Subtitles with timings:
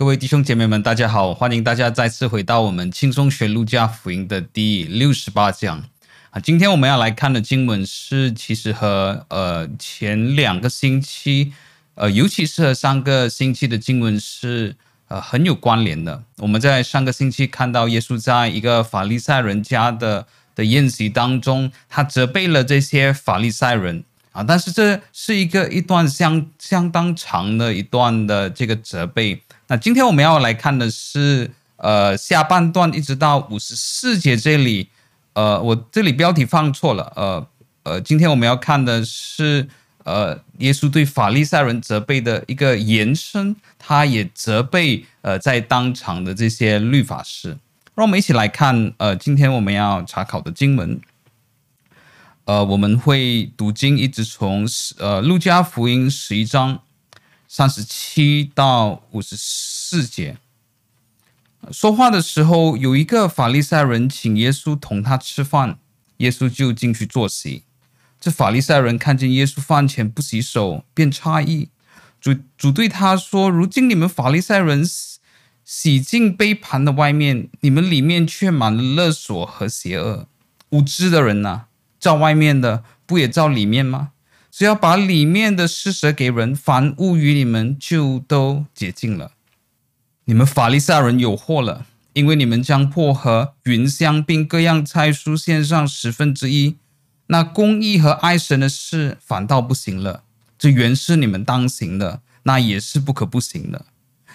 [0.00, 1.34] 各位弟兄姐妹们，大家好！
[1.34, 5.76] 欢迎大家再次回到我们轻松学路加福音的第六十八讲
[6.30, 6.38] 啊。
[6.38, 11.52] 今天我们要来看的经文是，其实和呃前两个星期，
[11.96, 14.76] 呃尤其是和上个星期的经文是
[15.08, 16.22] 呃很有关联的。
[16.36, 29.42] 我们在上个星期看到耶稣在一个法利赛人家的的宴席当中，他责备了这些法利赛人啊，但是这是一个一段相相当长的一段的这个责备。
[29.70, 34.88] 那今天我们要来看的是，呃，下半段一直到五十四节这里，
[35.34, 37.46] 呃，我这里标题放错了，呃
[37.82, 39.68] 呃，今天我们要看的是，
[40.04, 47.58] 呃，耶稣对法利赛人责备的一个延伸，他也责备呃在当场的这些律法师。
[47.94, 50.98] 让我们一起来看，呃，今天我们要查考的经文，
[52.46, 54.66] 呃，我们会读经一直从
[54.98, 56.80] 呃路加福音十一章。
[57.50, 60.36] 三十七到五十四节，
[61.72, 65.78] 说话的时候，有一个法利赛人请耶稣同他吃饭，
[66.18, 67.62] 耶稣就进去坐席。
[68.20, 71.70] 这法利赛人看见耶稣饭前不洗手，便诧异，
[72.20, 74.86] 主主对他说：“如今你们法利赛人
[75.64, 80.28] 洗净杯盘的外面，你们里面却满了勒索和邪恶。
[80.68, 81.62] 无知的人呐，
[81.98, 84.10] 照外面的，不也照里面吗？”
[84.58, 89.30] 只要把里面的施舍给人，凡物与你们就都洁净了。
[90.24, 96.74] 你们法利赛人有祸了，因为你们将薄荷、芸香并各样菜蔬献上十分之一，
[97.28, 100.24] 那公义和爱神的事反倒不行了。
[100.58, 103.86] 这原是你们当行的，那也是不可不行的。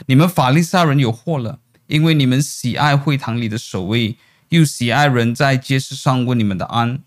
[0.06, 4.16] 你们法利赛人有祸了，因为你们喜爱会堂里的守卫，
[4.48, 7.02] 又喜爱人在街市上问你们的安。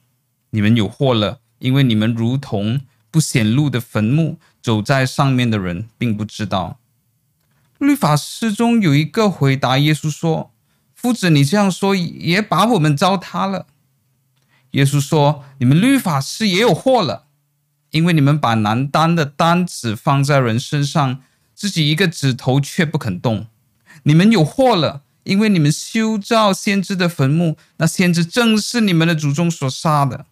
[0.50, 6.78] 你们有祸了，因为你们如同不显露的坟墓，走在上面的人并不知道。
[7.78, 10.50] 律法师中有一个回答耶稣说
[10.94, 13.66] ：“夫子，你这样说也把我们糟蹋了。”
[14.72, 17.26] 耶稣说：“你们律法师也有祸了，
[17.90, 21.22] 因为你们把难担的担子放在人身上，
[21.54, 23.46] 自己一个指头却不肯动。
[24.02, 30.26] 你们有祸了，因为你们修造先知的坟墓，那先知正是你们的祖宗所杀的。”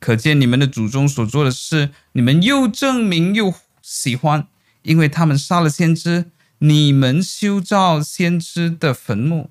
[0.00, 4.46] 可见你们的祖宗所做的事，你们又证明又喜欢，
[4.82, 9.50] 因为他们杀了先知，你们修造先知的坟墓。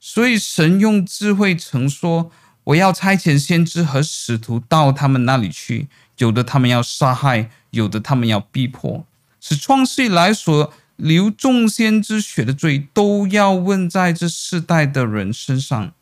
[0.00, 2.30] 所以神用智慧曾说
[2.64, 9.04] ：“我要差遣先知和使徒到他们那里去，有的他们要杀害，有的他们要逼迫，
[9.40, 15.92] 使创世以来所流众先知血的罪，都要问在这世代的人身上。”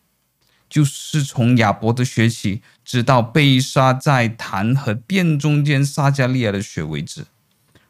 [0.74, 7.26] 就是从亚伯的血起，直到被杀在坛和殿中间撒加利亚的血为止。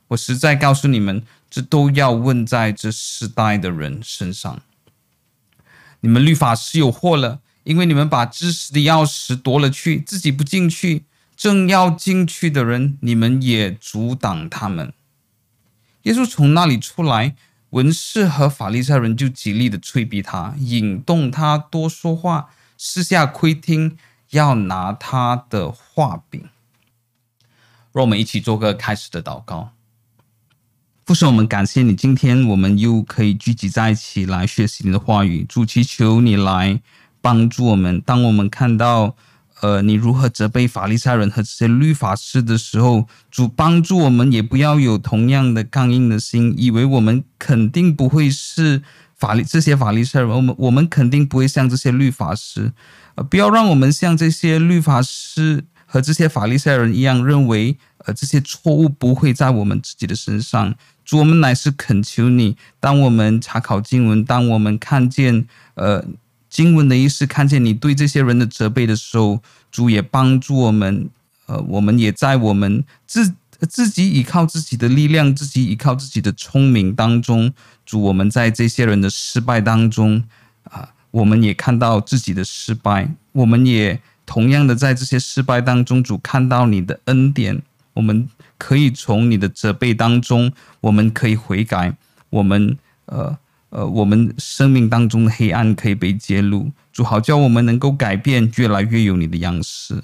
[0.09, 4.61] 我实在告诉你们，这都要问在这世代的人身上。
[6.00, 14.93] 你们律法师有祸了，因为你们把知识的钥匙夺了去，自己不进去，正要进去的人，你们也阻挡他们。
[16.03, 17.34] 耶稣从那里出来，
[17.71, 22.50] 文士和法利赛人就极力的催逼他，引动他多说话。
[22.77, 23.97] 私下窥听，
[24.31, 26.43] 要拿他的话柄。
[27.93, 29.71] 让我们一起做个开始的祷告。
[31.07, 35.45] 父神，我们感谢你，今天我们又可以聚集在一起来学习你的话语。
[35.45, 36.81] 主，祈求你来
[37.21, 38.01] 帮助我们。
[38.01, 39.15] 当我们看到，
[39.61, 48.83] 呃，你如何责备法利赛人和这些律法师的时候，主帮助我们，也不要有同样的刚硬的心，以为我们肯定不会是。
[49.16, 52.72] 法律这些法律赛人，我们我们肯定不会像这些律法师，
[53.14, 60.75] 呃，不要让我们像这些律法师和这些法律赛人一样，认为呃这些错误不会在我们自己的身上。
[61.04, 66.04] 主，我们乃是恳求你，当我们查考经文，当我们看见呃
[66.50, 71.08] 经文的意思，看见你对这些人的责备的时候，主也帮助我们，
[71.46, 73.34] 呃，我们也在我们自。
[73.66, 77.52] 自己依靠自己的力量，自己依靠自己的聪明当中，
[77.84, 80.25] 主，我们在这些人的失败当中
[80.64, 87.62] 啊，我们也看到自己的失败，我们也同样的在这些失败当中，主看到你的恩典，
[87.93, 88.28] 我们
[88.58, 91.96] 可以从你的责备当中，我们可以悔改，
[92.31, 92.76] 我们
[93.06, 93.37] 呃
[93.70, 100.02] 呃，我们生命当中的黑暗可以被揭露，主好叫我们能够改变，越来越有你的样式。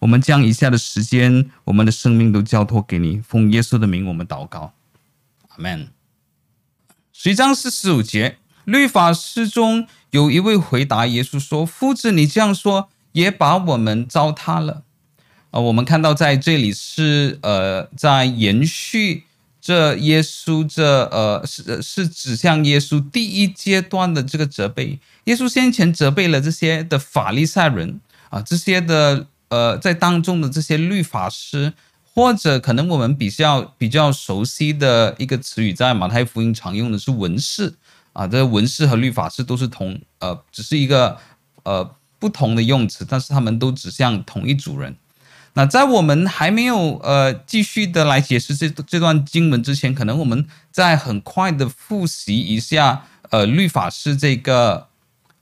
[0.00, 4.72] 我们将以下的时间，我们的生命都交托给你，奉耶稣的名，我们祷告，
[5.48, 5.88] 阿门。
[7.12, 14.82] 十一章四十五节，律法师中有一位回答耶稣说：“夫子，你这样说也把我们糟蹋了。”
[15.52, 19.24] 啊，我们看到在这里是呃，在延续
[19.60, 24.98] 这耶稣这呃是是指向耶稣第一阶段的这个责备。
[25.24, 28.00] 耶稣先前责备了这些的法利赛人
[28.30, 31.72] 啊，这些的呃在当中的这些律法师，
[32.14, 37.74] 或者可能我们比较比较熟悉的一个词语，在马太福音常用的是文士
[38.12, 41.16] 啊，这文士和律法师都是同呃，只是一个
[41.62, 44.96] 呃不同的用词，但是他们都指向同一组人。
[45.54, 54.86] 那在我们还没有呃继续的来解释这这段经文之前，可能我们再很快的复习一下呃律法师这个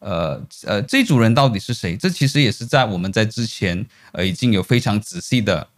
[0.01, 1.97] 呃呃这组人到底是谁？
[1.97, 5.69] 这其实也是在我们在之前呃已经有非常仔细的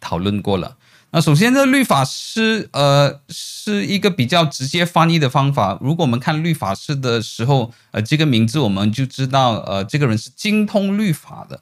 [0.00, 0.76] 讨论过了。
[1.10, 5.76] 那首先，这律法师呃是一个比较直接翻译的方法。
[5.80, 11.60] 如果我们看律法师的时候，呃这个名字我们就知道呃这个人是精通律法的。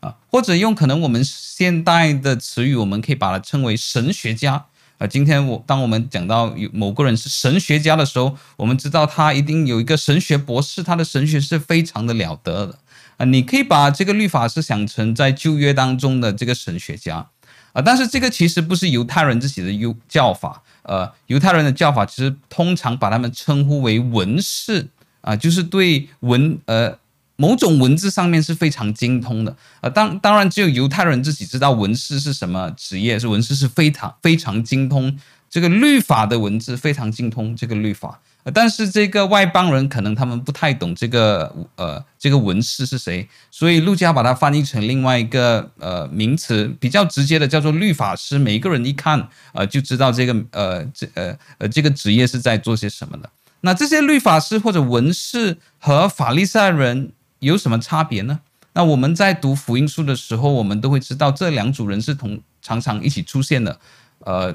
[0.00, 4.66] 啊，或者用可能我们现代的词语，我们可以把它称为神学家。
[4.98, 12.78] 啊，今天我当我们讲到有某个人是神学家的时候，我们知道他一定有一个神学博士，他的神学是非常的了得的。
[13.16, 17.28] 啊，你可以把这个律法师想成在旧约当中的这个神学家。
[17.72, 20.62] 啊，但是这个其实不是犹太人自己的犹叫法。
[20.82, 24.88] 呃，犹太人的叫法其实通常把他们称呼为文士。
[25.20, 26.98] 啊，就是对文呃。
[27.40, 35.16] 某种文字上面是非常精通的，呃，当当然只有犹太人自己知道文士是什么职业，是文士是非常非常精通
[35.48, 38.20] 这个律法的文字，非常精通这个律法。
[38.42, 48.36] 呃，但是这个外邦人可能他们不太懂这个呃这个文士是谁，所以路加把它翻译成另外一个呃名词，比较直接的叫做律法师。
[48.36, 53.30] 每一个人一看呃就知道这个呃这呃呃这个职业是在做些什么的。
[53.60, 57.12] 那这些律法师或者文士和法利赛人。
[57.40, 58.40] 有什么差别呢？
[58.72, 63.78] 那我们在读福音书的时候，我们都会知道这两组人是同常常一起出现的。
[64.20, 64.54] 呃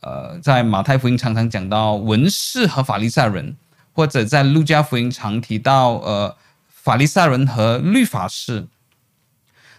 [0.00, 3.56] 呃，在马太福音常常讲到文士和法利赛人，
[3.92, 6.36] 或者在路加福音常提到呃
[6.68, 8.66] 法利赛人和律法师。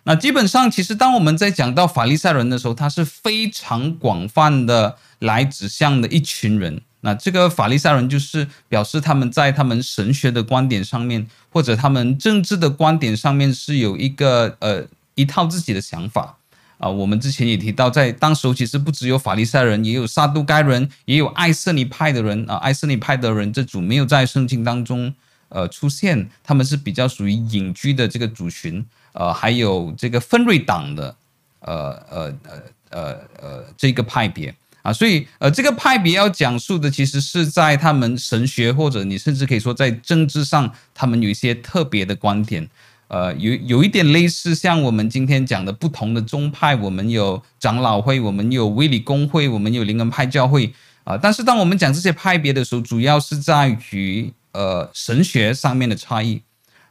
[0.03, 6.81] 那基本上，其实当我们在讲到法利赛人的时候，他是非常广泛的来指向的一群人。
[7.05, 16.35] 那这个法利赛人就是表示他们在他们神学的观点上面，或者他们政治的观点上面是有一个呃一套自己的想法
[16.79, 16.89] 啊。
[16.89, 22.55] 我们之前也提到，在当时其实不只有法利赛人，也有撒都该人，也有爱色尼派的人啊。
[22.55, 25.13] 爱色尼派的人这组没有在圣经当中
[25.49, 31.15] 呃出现，他们是比较属于隐居的这个族群，呃，还有这个分瑞党的
[31.59, 34.51] 呃呃呃呃呃这个派别。
[34.85, 42.69] 啊，所以呃，这个派别要讲述的，其实是在他们神学，或者你甚至可以说在政治上，他们有一些特别的观点，
[43.07, 50.71] 呃，有有一点类似像我们今天讲的不同的宗派，我们有长老会，我们有卫理公会，我们有灵恩派教会
[51.03, 56.43] 啊，但是当我们讲这些派别的时候，主要是在于呃神学上面的差异，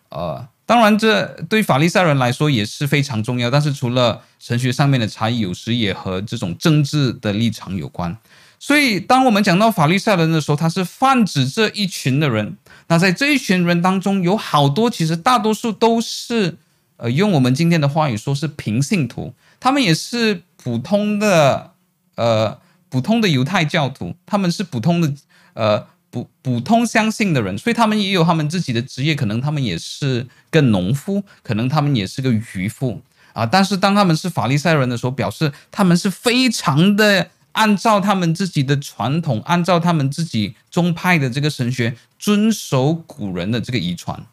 [0.08, 0.49] 呃。
[0.66, 3.50] 当然，这对法利赛人来说也是非常重要。
[3.50, 8.16] 但是，除了神学上面的差异，有时也和这种政治的立场有关。
[8.58, 12.56] 所以，当我们讲到法利赛人的时候，他是泛指这一群的人。
[12.87, 16.56] 那在这一群人当中，有好多其实大多数都是，
[16.96, 21.73] 呃，用我们今天的话语说是平信徒，他们也是普通的，
[22.14, 25.12] 呃，普通的犹太教徒，他们是普通的，
[25.52, 25.87] 呃。
[26.14, 33.02] 普普通相信的人，所以他们也有他们自己的职业，可能他们也是个农夫，可能他们也是个渔夫
[33.33, 33.44] 啊。
[33.44, 44.25] 但是当他们是法利赛人的时候，表示他们是非常的按照他们自己的传统，按照他们自己宗派的这个神学，遵守古人的这个遗传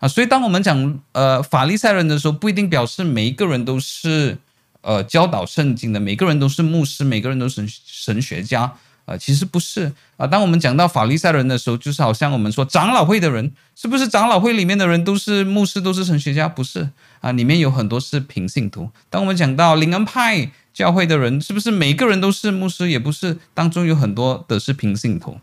[0.00, 0.06] 啊。
[0.06, 4.36] 所以当我们讲呃法利赛人的时候，不一定表示每一个人都是
[4.82, 8.74] 呃教导圣经的，每个人都是牧师，每个人都是神神学家。
[9.10, 10.24] 呃，其实不是啊。
[10.24, 16.48] 当我们讲到法利赛人的时候，就是好像我们说长老会的人，是不是长老会里面的人都是牧师，都是神学家？
[16.48, 16.88] 不是
[17.20, 18.88] 啊，里面有很多是平信徒。
[19.08, 22.88] 当我们讲到灵恩派教会的人，是不是每个人都是牧师？
[22.88, 25.38] 也不是，当中有很多的是平信徒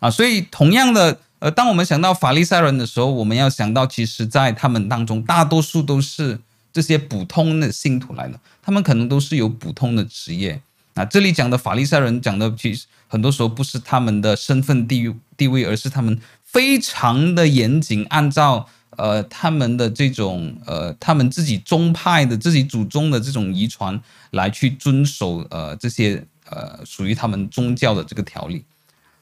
[0.00, 0.10] 啊。
[0.10, 6.38] 所以，同样的，呃，当我们想到法利赛人的时候，我们要想到，其实，在他们当中，大多数都是
[6.70, 10.60] 这些普通的信徒来的，他们可能都是有普通的职业。
[10.98, 24.00] 那这里讲的法利赛人讲的，其实很多时候不是他们的身份地域地位，而是他们非常的严谨，按照呃他们的这种呃他们自己宗派的自己祖宗的这种遗传
[24.32, 28.64] 来去遵守呃这些呃属于他们宗教的这个条例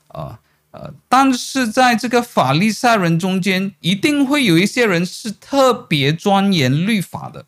[0.08, 0.40] 啊
[0.70, 7.44] 呃，呃，但是在这个法利赛人中间，一定会有一些人是特别钻研律法的。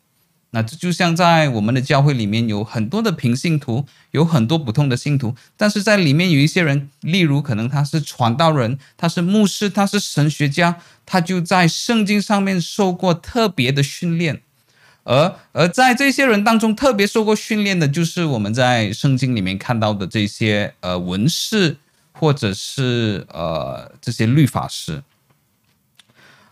[0.51, 14.41] 那这就像在我们的教会里面有很多的平信徒，有很多不同的信徒，但是在里面有一些人，例如可能他是传道人，他是牧师，他是神学家，他就在圣经上面受过特别的训练，
[15.03, 21.77] 而而在这些人当中，特别受过训练的，就是我们在圣经里面看到的这些呃文士，
[22.11, 25.03] 或者是呃这些律法师，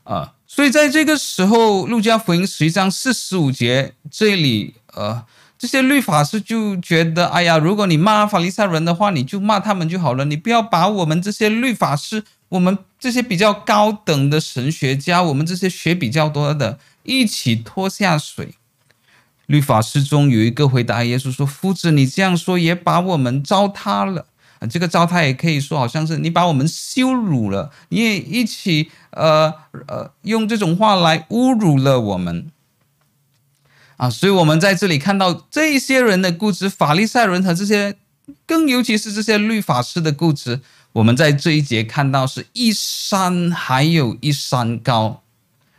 [0.03, 5.23] 啊、所以在这个时候，《路加福音》十一章四十五节这里，呃，
[5.55, 18.55] 这些律法师就觉得，哎呀，如果你骂法利赛人的话，你就骂他们就好了，你不要把我们这些律法师，我们这些比较高等的神学家，我们这些学比较多的，一起拖下水。
[19.45, 24.25] 律法师中有一个回答耶稣说：“夫子，你这样说也把我们糟蹋了。”
[24.65, 29.53] 这个糟蹋也可以说，好像是你把我们羞辱了，你也一起呃
[29.87, 32.49] 呃用这种话来侮辱了我们
[33.97, 34.09] 啊！
[34.09, 37.95] 所以，我们在这里看到这些人的固执，法利赛人和这些，
[38.47, 40.61] 更尤其是这些律法师的固执，
[40.93, 45.21] 我们在这一节看到是一山还有一山高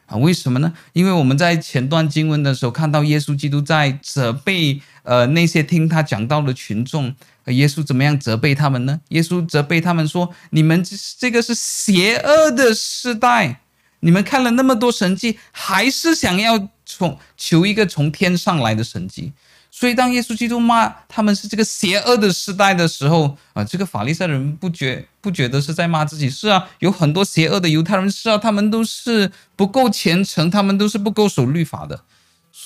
[0.07, 0.17] 啊！
[0.17, 0.73] 为什么呢？
[0.93, 7.15] 因为我们在前段经文的时候看到耶稣基督在责备呃那些听他讲道的群众。
[7.51, 9.01] 耶稣怎么样责备他们呢？
[9.09, 13.61] 耶稣责备他们说：“你们这这个是邪恶的世代，
[14.01, 19.33] 你们看了那么多神迹，还是想要从求一个从天上来的神迹。
[19.71, 26.29] 所以，当耶稣基督骂他们是这个邪恶的世代的时候，啊，这个法利赛人不觉不觉得是在骂自己？
[26.29, 32.03] 是啊，有很多邪恶的犹太人，是啊，他们都是不够虔诚，他们都是不够守律法的。”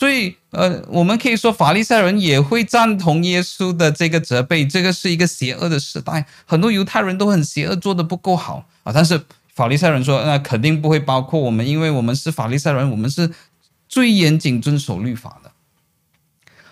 [0.02, 8.90] 所以，呃，我们可以说法利赛人也会赞同耶稣的这个责备，这个是一个邪恶的时代，很多犹太人都很邪恶，做的不够好啊。
[8.92, 9.22] 但是
[9.54, 13.30] 法利赛人说，那肯定不会包括我们，因为我们是法利赛人，我们是
[13.88, 15.52] 最严谨遵守律法的。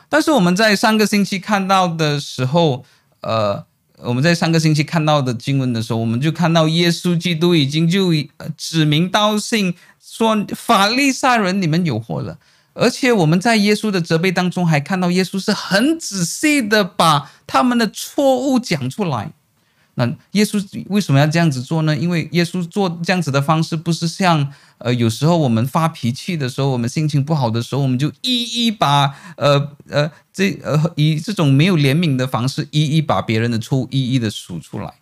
[0.08, 2.84] 但是我们在上个星期看到的时候，
[3.20, 3.64] 呃，
[3.98, 8.10] 我们在上个星期看到的经文的时候，我们就看到耶稣基督已经就
[8.56, 12.36] 指名道姓说，法利赛人，你们有祸了。
[12.72, 19.32] 而且我们在耶稣的责备当中还看到耶稣是很仔细的把他们的错误讲出来。
[19.94, 21.96] 那耶稣为什么要这样子做呢？
[21.96, 34.94] 因为耶稣做这样子的方式不是像呃有时候我们发脾气的时候，我们心情不好的时候，我们就一一把呃呃这呃以这种没有怜悯的方式一一把别人的错误一一的数出来。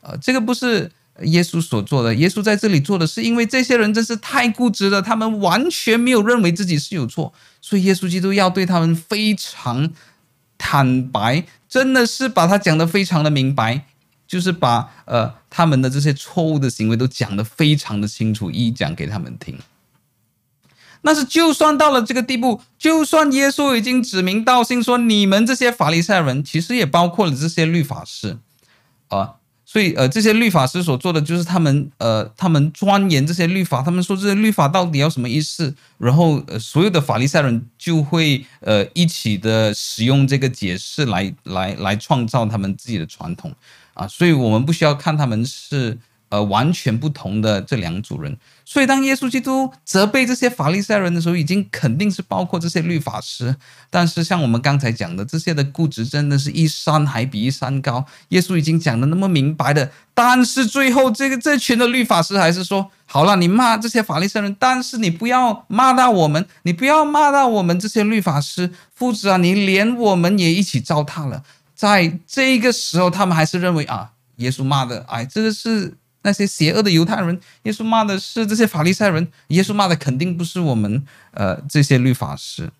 [0.00, 0.90] 呃，这个不是。
[1.22, 9.90] 耶稣所做的，耶稣在这里做的是，因为这些人真是太固执了，他们完全没有认为自己是有错，所以耶稣基督要对他们非常
[10.58, 13.84] 坦白，真的是把他讲得非常的明白，
[14.26, 19.58] 就是把呃他们的这些错误的行为都讲得非常的清楚，一一讲给他们听。
[21.02, 28.38] 但是就算到了这个地步，就算耶稣已经指名道姓说，你们这些法利赛人，其实也包括了这些律法师，
[29.08, 29.34] 啊、
[29.68, 43.52] 所以，呃，这些律法师所做的就是他们，呃，他们钻研这些律法，他们说这些律法到底要什么意思，然后，呃，所有的法利赛人就会，呃，一起的使用这个解释来，来，来创造他们自己的传统，
[43.94, 45.98] 啊，所以我们不需要看他们是。
[46.28, 53.54] 呃，完全不同的这两组人，所以当耶稣基督责备这些法利赛人的时候，已经肯定是包括这些律法师。
[53.90, 58.04] 但是像我们刚才讲的，这些的固执真的是一山还比一山高。
[58.30, 68.72] 耶稣已经讲的那么明白的，但是最后这个这群的律法师还是说：好了，你骂这些法利赛人，但是你不要骂到我们，你不要骂到我们这些律法师。
[68.92, 71.44] 夫子啊，你连我们也一起糟蹋了。
[71.76, 75.94] 在这个时候，他们还是认为啊，耶稣骂的，哎，这个是。
[76.26, 82.70] 那些邪恶的犹太人，耶稣骂的是这些法利赛人，耶稣骂的肯定不是我们，呃，这些律法师。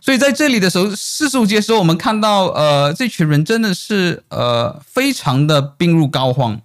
[0.00, 6.60] 所以在这里的时候，四十五节的时候，我们看到，呃，这群人真的是，呃，非常的病入膏肓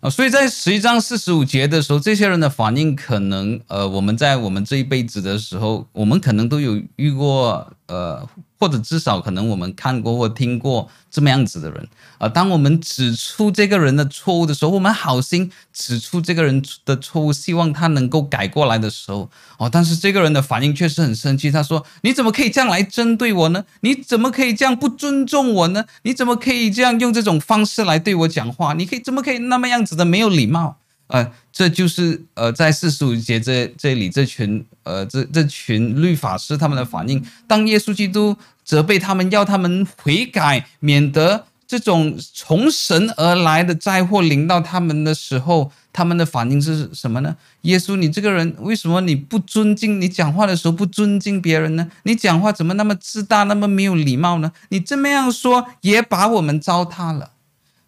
[0.00, 0.10] 啊。
[0.10, 8.28] 所以在十一章四十五节的时候，这些人的反应可能，呃，我们在我们这一辈子的时候，我们可能都有遇过，呃。
[8.56, 11.86] 或者至少可能我们看过或听过这么样子的人
[12.16, 21.50] 啊，当我们指出这个人的错误的时候，我们好心指出这个人的错误，希望他能够改过来的时候，哦，但是这个人的反应却是很生气。
[21.50, 23.62] 他说：“你怎么可以这样来针对我呢？
[23.80, 25.84] 你怎么可以这样不尊重我呢？
[26.04, 28.72] 你怎么可以这样用这种方式来对我讲话？
[28.72, 37.22] 你可以怎么可以那么样子的没有礼貌？”呃，这就是呃，在四十五节这这里这群呃这这群律法师他们的反应。
[37.46, 38.34] 当耶稣基督
[38.64, 47.36] 责备他们，要他们悔改，免得这种从神而来的灾祸临到他们的时候，他们的反应是什么呢？
[47.60, 50.00] 耶稣，你这个人为什么你不尊敬？
[50.00, 51.86] 你讲话的时候不尊敬别人呢？
[52.04, 54.50] 你讲话怎么那么自大，那么没有礼貌呢？
[54.70, 57.32] 你这么样说也把我们糟蹋了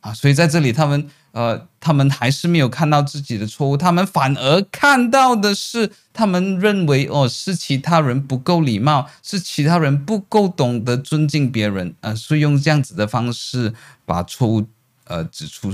[0.01, 0.13] 啊！
[0.13, 1.09] 所以在这里，他们。
[1.37, 13.75] 呃，他们还是没有看到自己的错误，他们反而看到的是，他们认为哦，是其他人不够礼貌，是其他人不够懂得尊敬别人，呃，所以用这样子的方式
[14.07, 14.65] 把错误
[15.05, 15.71] 呃指出，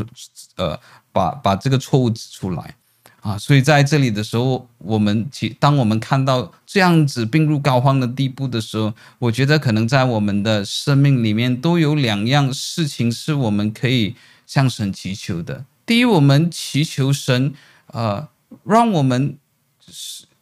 [0.56, 0.76] 呃，
[1.12, 2.74] 把把这个错误指出来
[3.20, 14.16] 啊，所以在这里的时候，我们其当我们看到这样子病入膏肓的地步的时候，我觉得可能在我们的生命里面都有两样事情是我们可以。
[14.52, 17.54] 向神祈求的，第一，我们祈求神，
[17.86, 18.28] 呃，
[18.64, 19.38] 让我们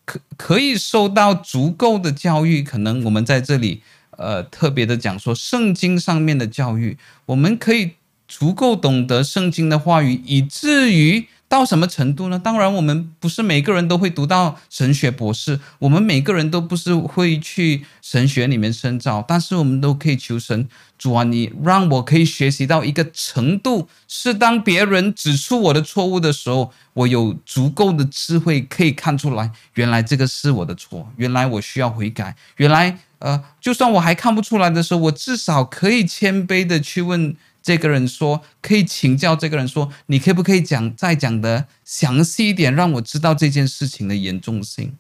[0.05, 2.61] 可可以受到足够的教育。
[2.61, 3.83] 可能我们在这里，
[4.19, 7.93] 呃，特别的讲说圣经上面的教育，我们可以
[8.27, 11.29] 足够懂得圣经的话语，以至于。
[11.51, 12.39] 到什么程度呢？
[12.39, 37.35] 当然，我们不是每个人都会读到神学博士，我们每个人都不是会去神学里面深造，但是我们都可以求神，主啊，你让我可以学习到一个程度，是当别人指出我的错误的时候，我有足够的智慧可以看出来，原来这个是我的错，原来我需要悔改，原来呃，就算我还看不出来的时候，我至少可以谦卑的去问。
[37.63, 44.95] 这个人说：“可以请教这个人说，你可不可以讲再讲的详细一点，让我知道这件事情的严重性？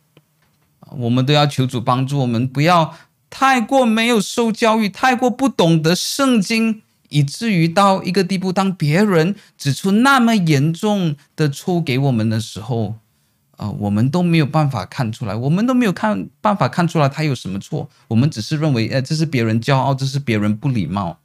[0.90, 2.94] 我们都要求主帮助我们，不要
[3.30, 12.96] 太过没有受教育，太过不懂得圣经，以至于到一个地步，当别人指出那么严重的错误给我们的时候，
[13.52, 21.19] 啊、呃，我们都没有办法看出来，我们都没有看办法看出来他有什么错，我们只是认为，呃，这是别人骄傲，这是别人不礼貌。”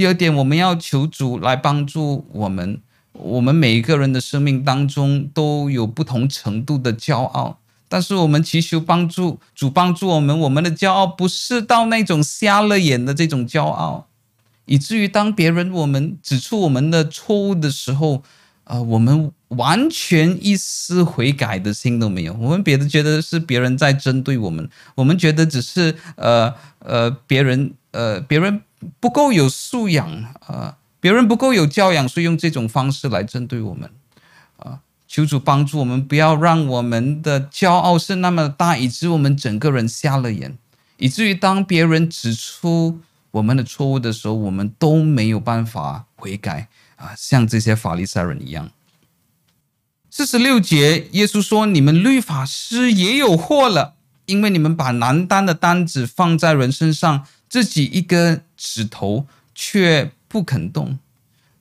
[0.00, 2.80] 第二点，我们要求主来帮助我们。
[3.12, 10.40] 我们每一个人的生命当中都有不同程度的骄傲，但是我们祈求帮助主帮助我们。
[10.40, 14.06] 我们的骄傲不是到那种瞎了眼的这种骄傲，
[14.64, 18.22] 以至于当别人我们指出我们的错误的时候，
[18.64, 22.32] 呃，我们完全一丝悔改的心都没有。
[22.40, 28.62] 我们别的觉得是别人在针对我们，我们觉得只是呃呃别人呃别人。
[28.98, 30.08] 不够有素养
[30.46, 33.90] 啊，别人不够有教养，所以用这种方式来针对我们
[34.56, 34.80] 啊。
[35.06, 40.56] 求主帮助我们，不要让我们的骄傲是那么大，以致我们整个人瞎了眼，
[40.98, 43.00] 以至于当别人指出
[43.32, 48.70] 我们的错误的时候，我们都没有办法悔改啊，像这些法利赛人一样。
[50.10, 53.94] 四十六节，耶稣说：“你们律法师也有祸了，
[54.26, 60.98] 因为你们把难担的担子放在人身上。”自己一个指头却不肯动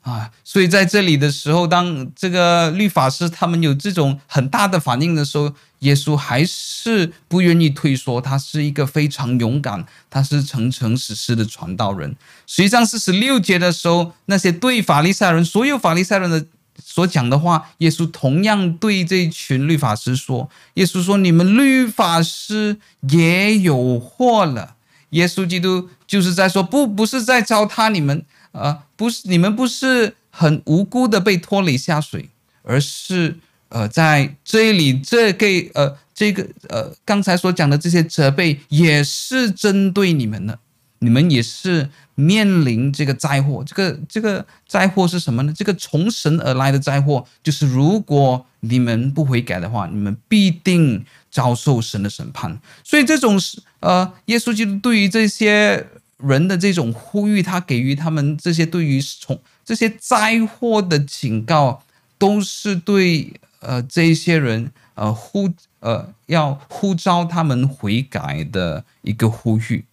[0.02, 0.32] 啊！
[0.44, 8.22] 所以在这里的时候，当这个律法师他们有这种很大的反应的时候，耶稣还是不愿意退缩。
[8.22, 12.16] 他是一个非常勇敢，他是诚诚实实的传道人。
[12.46, 16.46] 实际上，四十六节的时候，那些对法利赛人，所有法利赛人的
[16.82, 22.78] 所讲的话，耶稣同样对这群律法师说：“耶稣说，你们律法师
[23.10, 24.76] 也有祸了。”
[25.12, 32.30] 耶稣基督就是在说，不，不是在糟蹋你们，呃，不是你们不是很无辜的被拖累下水，
[32.64, 33.38] 而是
[33.70, 40.60] 呃，在这里这个呃这个呃刚才所讲的这些责备也是针对你们的，
[41.00, 43.64] 你们也是面临这个灾祸。
[43.66, 45.54] 这个这个灾祸是什么呢？
[45.56, 51.06] 这个从神而来的灾祸，就是如果你们不悔改的话，你们必定。
[51.32, 55.86] 遭受神的审判，所以这种是呃，耶稣基督对于这些
[56.18, 61.84] 人的这种呼吁，他给予他们这些对于从这些灾祸的警告，
[62.18, 65.48] 都是对呃这些人呃呼
[65.82, 69.86] 呃要呼召他们悔改的一个呼吁。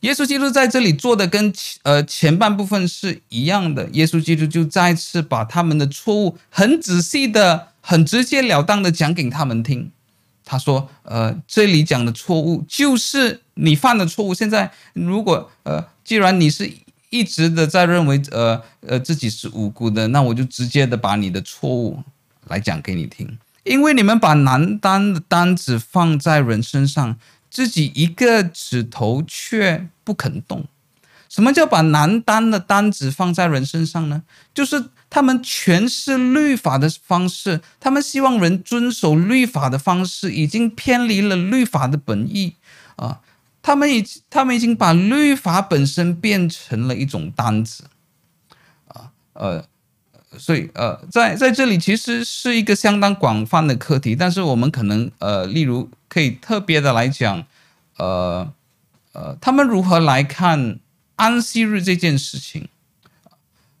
[0.00, 7.68] 耶稣基督在这里做的跟呃前半部分是一样的，耶稣基督就再次把他们的错误很仔细的。
[7.82, 9.90] 很直截了当的讲给他们听，
[10.44, 14.34] 他说：“呃，这里讲的错误就是你犯的错误。
[14.34, 16.70] 现在如果呃，既然你是
[17.08, 21.98] 一直的在认为呃呃自己是无辜的，那我就直接的把你的错误
[22.48, 23.38] 来讲给你听。
[23.64, 27.16] 因为你们把难担的担子放在人身上，
[27.50, 30.64] 自己一个指头却不肯动。
[31.28, 34.22] 什么叫把难担的担子放在人身上呢？
[34.54, 42.54] 就是。”他们诠释律法的方式，他们希望人遵守律法的方式，已经偏离了律法的本意
[42.94, 43.18] 啊！
[43.60, 47.82] 他们已他们已经把律法本身变成了一种单子，
[48.86, 49.64] 啊，呃，
[50.38, 57.46] 所以呃，在在这里其实是一个相当广泛的课题，但是我们可能呃，例如可以特别的来讲，
[57.96, 58.52] 呃
[59.12, 60.78] 呃，他们如何来看
[61.16, 62.68] 安息日这件事情？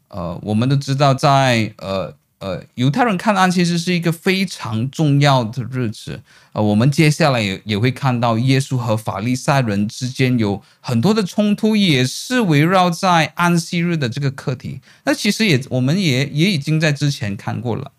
[0.08, 2.14] 呃，我们都知道在呃。
[2.40, 6.22] 呃，犹太人看安息日是一个非常重要的日子。
[6.52, 14.80] 呃，我们接下来也也会看到耶稣和法利赛人之间有很多的冲突，也是围绕在安息日的这个课题。
[15.04, 17.92] 那其实也，我们也也已经在之前看过了。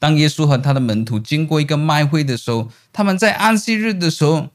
[0.00, 4.48] 当耶稣和他的门徒经过一个麦会的时候，他们在安息日的时候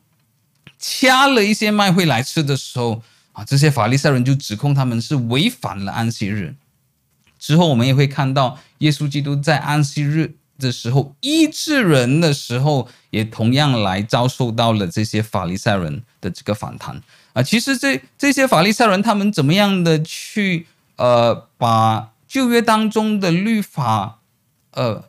[0.77, 6.55] 掐了一些麦会来吃的时候，啊，这些法利赛人就指控他们是违反了安息日。
[7.39, 16.99] 之后，我们也会看到耶稣基督在安息日的时候医治人的时候，也同样来遭受到了这些法利赛人的这个反弹
[17.34, 17.43] 啊。
[17.43, 24.19] 其实这这些法利赛人他们怎么样的去呃把旧约当中的律法
[24.71, 25.03] 呃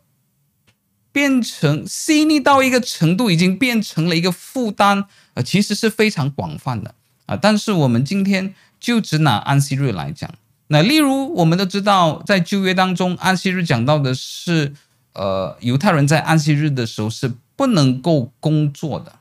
[1.16, 7.35] 变成细腻到一个程度，已经变成了一个负担、呃，其实是非常广泛的啊。
[7.35, 10.31] 但是我们今天就只拿安息日来讲。
[10.66, 14.74] 那例如，我们都知道，在旧约当中，安息日讲到的是，
[15.14, 19.12] 呃，犹太人在安息日的时候是不能够工作的。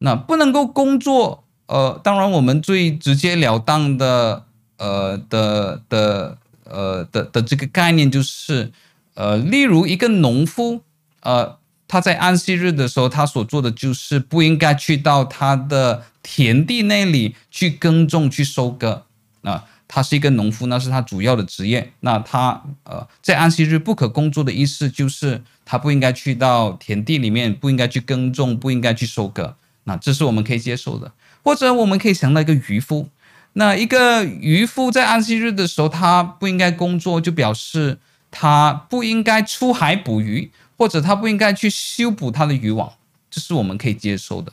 [0.00, 4.44] 那不能够工作，呃，当然我们最直截了当的，
[4.76, 8.70] 呃的的呃的的这个概念就是，
[9.14, 10.82] 呃，例如一个农夫，
[11.28, 19.02] 呃，他在安息日的时候，他所做的就是不应该去到他的田地那里去耕种、去收割，
[19.42, 19.64] 啊。
[19.90, 21.92] 他是一个农夫，那是他主要的职业。
[22.00, 29.56] 那他呃，在安息日不可工作的意思就是他不应该去到田地里面，不应该去耕种，不应该去收割。
[29.84, 31.12] 那这是我们可以接受的。
[31.42, 33.08] 或者我们可以想到一个渔夫，
[33.54, 37.98] 那一个渔夫在安息日的时候，他不应该工作，就表示
[38.30, 42.90] 他不应该出海捕鱼，或者他不应该去修补他的渔网，
[43.30, 44.50] 这是我们可以接受的。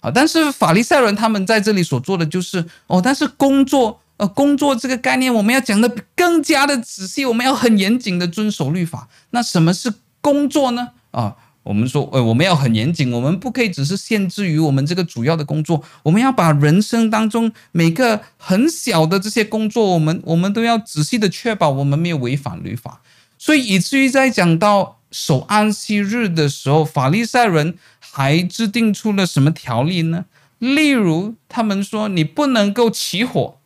[0.00, 4.00] 啊，但是法利赛人他们在这里所做的就是哦，但是工作。
[4.18, 9.06] 呃，工作这个概念，我们要讲得更加的仔细，我们要很严谨的遵守律法。
[9.30, 10.88] 那什么是工作呢？
[11.12, 23.00] 啊，我们说，呃，我们要很严谨，我们不可以只是限制于我们这个主要的工作，我们要把人生当中每个很小的这些工作，我们我们都要仔细的确保我们没有违反律法。
[23.38, 30.26] 所以以至于在讲到守安息日的时候，法利赛人还制定出了什么条例呢？
[30.58, 33.58] 例如，他们说你不能够起火。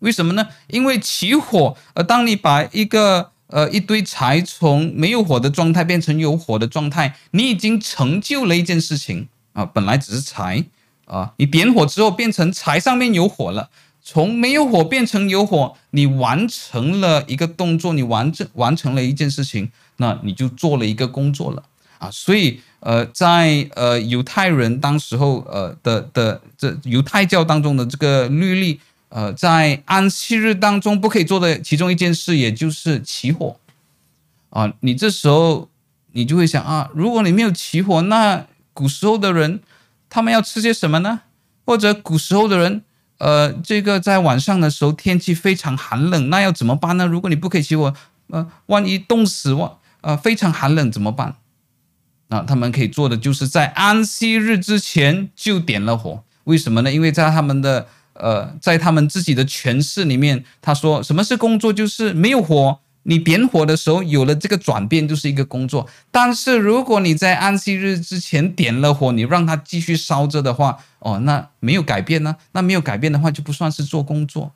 [0.00, 0.48] 为什么呢？
[0.68, 9.64] 因为起火，呃，当你把一个呃一堆柴从没有火的状态变成有火的状态，你已经成就了一件事情啊。
[9.64, 10.64] 本来只是柴
[11.06, 13.70] 啊，你点火之后变成柴上面有火了，
[14.10, 21.62] 从没有火变成有火，你完成了一个动作，你完成完成了一件事情，那你就做了一个工作了
[21.98, 22.10] 啊。
[22.10, 28.80] 所以呃，在呃犹太人当时候呃的的这犹太教当中的这个律例。
[29.10, 33.56] 呃，在安息日当中不可以做的其中一件事，也就是起火
[34.50, 34.70] 啊。
[34.80, 35.66] 你这时候
[36.12, 39.60] 你就会想啊，如果你没有起火，那古时候的人
[40.10, 41.20] 他们要吃些什么呢？
[41.64, 42.82] 或者古时候的人，
[43.18, 47.06] 呃，这个在晚上的时候天气非常寒冷，那要怎么办呢？
[47.06, 47.92] 如果你不可以起火，
[48.28, 51.36] 呃，万一冻死，万呃非常寒冷怎么办？
[52.28, 56.22] 那他们可以做的就是在安息日之前就点了火。
[56.44, 56.92] 为什么呢？
[56.92, 61.72] 因为在他们的呃，在他们自己的诠释里面，他说什么是工作？
[61.72, 65.88] 就是没有火，你点火的时候有了这个转变，就是一个工作。
[66.10, 72.36] 但是如果你在安息日之前点了火，你让它继续烧着的话，哦，那没有改变呢？
[72.52, 74.52] 那没有改变的话，就不算是做工作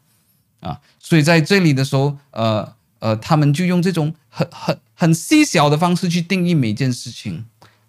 [0.61, 0.81] 啊。
[0.99, 7.47] 所以在这里的时候，呃呃，他们就用这种很很很细小的方式去定义每件事情，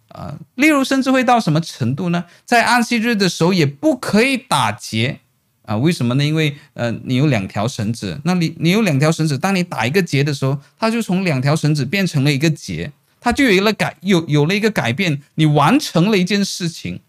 [0.10, 0.38] 呃。
[0.56, 2.26] 例如，甚至会到什么程度呢？
[2.46, 5.20] 在安息日的时候也不可以打结。
[5.66, 6.26] 啊，为什么呢？
[6.26, 17.00] 因为呃，你有两条绳子，那你你有两条绳子，当你打一个结的时候，它就从两条绳子变成了一个结，它就有了改有有了一个改变，你完成了一件事情，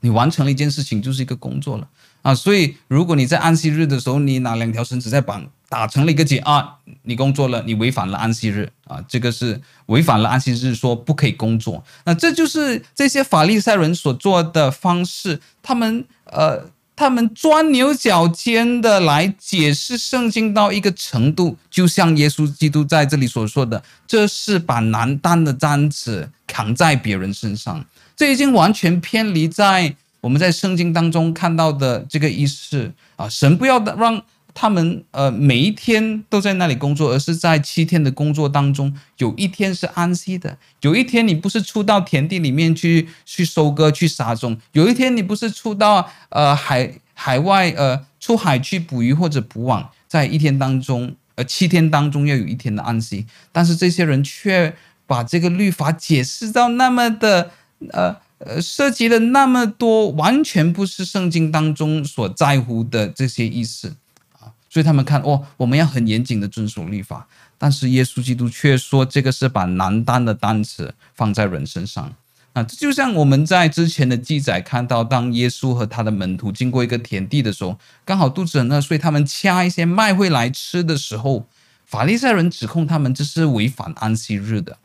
[0.00, 1.88] 你完成了一件事情就是一个工作了
[2.20, 2.34] 啊。
[2.34, 11.82] 所以如果你在安息日的时候，你拿两条绳子在绑打成了一个结啊，你工作了，你违反了安息日啊，这个是违反了安息日说不可以工作。
[12.04, 16.70] 那这就是这些法利赛人所做的方式，他们呃。
[17.02, 27.84] 他们钻牛角尖的来解释圣经到一个程度，就像耶稣基督在这里所说的，这是把难担的担子扛在别人身上，
[28.14, 34.22] 这已经完全偏离在我们在圣经当中看到的这个意思啊，神不要让
[34.54, 40.58] 他们呃每一天都在那里工作，而是在七天的工作当中，有一天是安息的。
[40.80, 54.74] 有一天你不是出到田地里面去去收割去撒种，有一天你不是出到呃海海外呃出海去捕鱼或者捕网，在一天当中呃七天当中要有一天的安息，但是这些人却
[55.06, 57.50] 把这个律法解释到那么的
[57.90, 58.16] 呃。
[58.44, 63.94] 呃，涉及了那么多，完全不是圣经当中所在乎的这些意思，
[64.72, 72.10] 所以他们看哦，我们要很严谨的遵守律法，但是耶稣基督却说这个是把难担的担子放在人身上
[72.54, 81.46] 啊，这就像我们在之前的记载看到，当耶稣和他的门徒经过一个田地的时候，刚好肚子很饿，所以他们掐一些麦穗来吃的时候，
[81.84, 84.78] 法利赛人指控他们这是违反安息日的。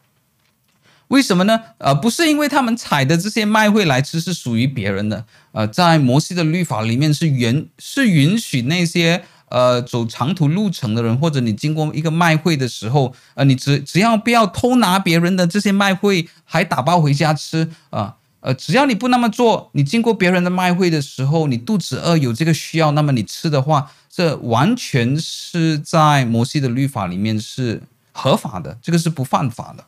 [1.07, 1.61] 为什么呢？
[1.77, 5.23] 呃，不是因为他们采的这些麦穗来吃是属于别人的。
[5.53, 27.81] 呃，在摩西的律法里面是允是允许那些呃走长途路程的人，或者你经过一个麦会的时候，呃，你只只要不要偷拿别人的这些麦会，还打包回家吃啊，呃，只要你不那么做，你经过别人的麦会的时候，你肚子饿有这个需要，那么你吃的话，这完全是在摩西的律法里面是
[28.11, 29.83] 合法的，这个是不犯法的。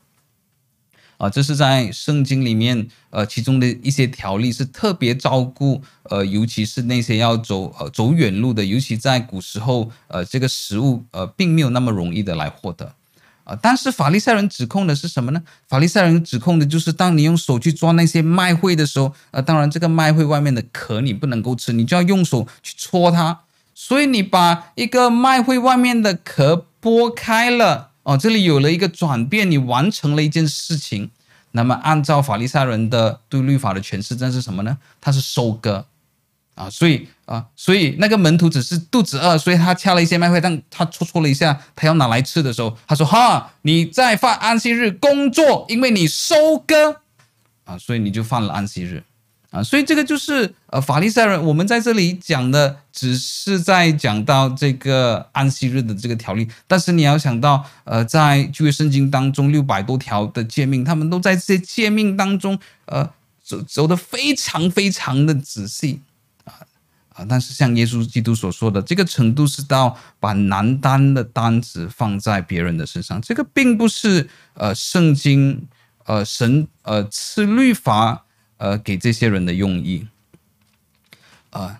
[1.19, 12.93] 啊，这是在圣经里面，呃，其中的一些条例是特别照顾，呃，尤其是那些要走呃走远路的，尤其在古时候，呃，这个食物呃并没有那么容易的来获得，
[13.43, 15.43] 啊、但是法利赛人指控的是什么呢？
[15.67, 23.41] 法利赛人指控的就是，当你用手去抓那些麦穗的时候，呃，当然这个麦穗外面的壳你不能够吃，你就要用手去戳它，
[23.75, 27.88] 所以你把一个麦穗外面的壳剥开了。
[28.03, 31.11] 哦，这里有了一个转变，你完成了一件事情。
[31.51, 34.77] 那么，按照法利赛人的对律法的诠释，这是什么呢？
[35.01, 35.87] 他是收割
[36.53, 46.35] 啊，所以啊，所以那个门徒只是肚子饿，所以他掐了一些麦穗，但他戳戳了一下，他要拿来吃的时候，他说：“哈，你在犯安息日工作，因为你收
[46.67, 47.01] 割
[47.65, 49.03] 啊，所以你就犯了安息日。”
[49.51, 51.43] 啊，所以这个就是呃，法利赛人。
[51.43, 56.47] 我们在这里讲的，只是在讲到这个安息日的这个条例。
[56.67, 63.09] 但是你要想到，呃，在旧约圣经当中六百多条的诫命，他们都在这些诫命当中，呃，
[63.43, 65.99] 走走得非常非常的仔细
[66.45, 66.53] 啊
[67.15, 67.25] 啊。
[67.27, 73.19] 但是像耶稣基督所说的，这个程度是到把难担的担子放在别人的身上。
[73.19, 75.67] 这个并不是呃，圣经
[76.05, 78.25] 呃神呃赐律法。
[78.59, 80.05] 呃，给这些人的用意，
[81.51, 81.79] 啊、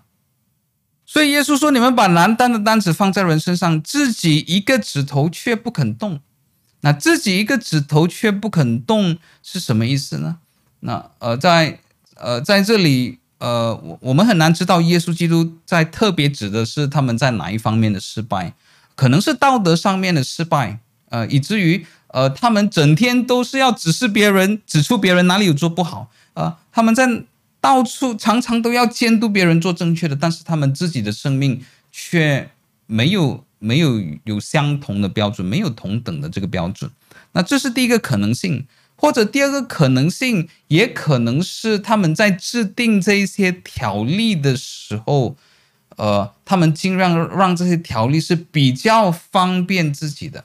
[1.04, 6.20] 所以耶稣说：“你们把难担的担子放在人身上，自己一个指头却不肯动。
[6.80, 10.38] 那自己一个指头却不肯动是什么意思呢？
[10.80, 11.80] 那呃，在
[12.14, 18.54] 呃在这里，呃，我我们很难知道耶稣基督在特别指的是他们在哪一方面的失败，
[18.94, 20.78] 可能是道德上面的失败，
[21.10, 27.24] 呃，以至于呃他们整天都是要指示别人，指出别人哪里有做不好。”啊，他们在
[27.60, 31.62] 到处常常都要监督别人做正确的，但是他们自己的生命
[31.92, 32.50] 却
[32.86, 36.90] 没有没有有相同的标准，没有同等的这个标准。
[37.32, 38.66] 那这是第一个可能性，
[38.96, 45.36] 或者第二个可能性，也可能是他们在制定这些条例的时候，
[45.96, 50.44] 呃，他们尽量让这些条例是比较方便自己的。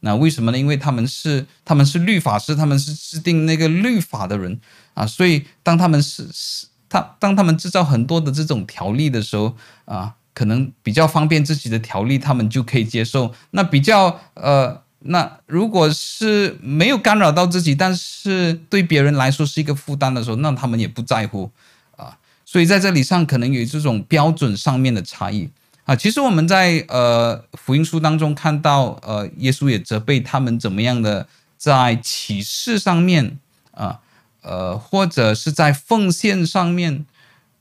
[0.00, 0.58] 那为什么呢？
[0.58, 4.60] 因为他们是他们是律法师，他们是制定那个律法的人
[4.94, 9.54] 啊，所以当他们是是他当他们制造很多的这种条例的时候
[9.84, 13.34] 啊，可能比较方便自己的条例，他们就可以接受。
[13.50, 21.50] 那比较呃，那如果是没有干扰到自己，但是对别人来说是一个负担的时候，那他们也不在乎
[21.96, 22.16] 啊。
[22.44, 25.50] 所以在这里上可能有这种标准上面的差异。
[25.84, 31.28] 啊，其实我们在呃福音书当中看到，呃，耶稣也责备他们怎么样的
[31.58, 33.38] 在启示上面
[33.72, 34.00] 啊，
[34.44, 37.04] 呃或者是在奉献上面，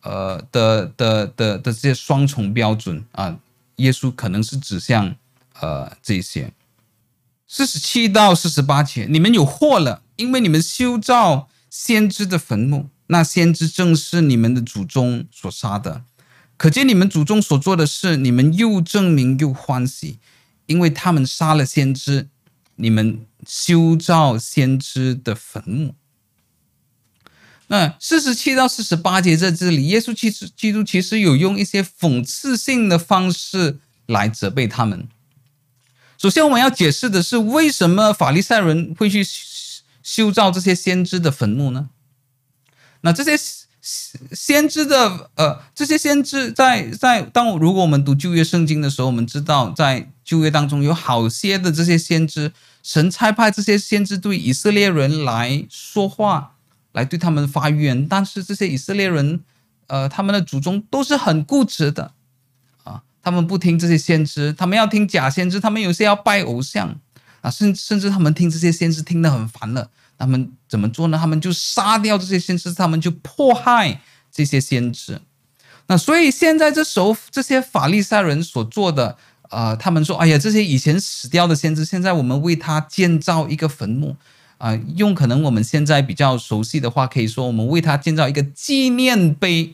[0.02, 3.40] 呃的的的的，的这些双重标准啊，
[3.78, 5.16] 耶稣可能是指向
[5.60, 6.52] 呃这些
[7.48, 16.04] 四十七到四十八节，你们有祸了，因为你们修造先知的坟墓，那先知正是你们的祖宗所杀的。
[16.58, 20.20] 可见你们祖宗所做的事，你们又证明又欢喜，
[20.66, 22.28] 因为他们杀了先知，
[22.76, 25.96] 你们修造先知的坟墓。
[27.74, 35.08] 嗯四十七到四十八节在这里，耶稣其实基督其实有用一些讽刺性的方式来责备他们。
[36.20, 39.26] 首先，我们要解释的是，为什么法利赛人会去
[40.04, 41.90] 修造这些先知的坟墓呢？
[43.02, 43.44] 那这些。
[44.32, 56.53] 先知的呃，这些先知在在当如果我们读旧约圣经的时候，我们知道在旧约当中有好些的这些先知，神差派这些先知对以色列人来说话，
[56.94, 59.42] 来对他们发愿，但是这些以色列人
[59.88, 62.14] 呃，他们的祖宗都是很固执的
[62.84, 67.00] 啊，他们不听这些先知，他们要听假先知，他们有些要拜偶像
[67.42, 69.90] 啊，甚甚至他们听这些先知听得很烦了。
[70.18, 71.18] 他们怎么做呢？
[71.18, 74.00] 他们就杀掉这些先知，他们就迫害
[74.32, 75.20] 这些先知。
[75.88, 79.18] 那所以现在这时候，这些法利赛人所做的，
[79.50, 84.16] 呃，他们说：“哎呀，这些以前死掉的先知，现在我们为他建造一个坟墓。”
[84.64, 89.74] 啊，用可能我们现在比较熟悉的话，可以说我们为他建造一个纪念碑。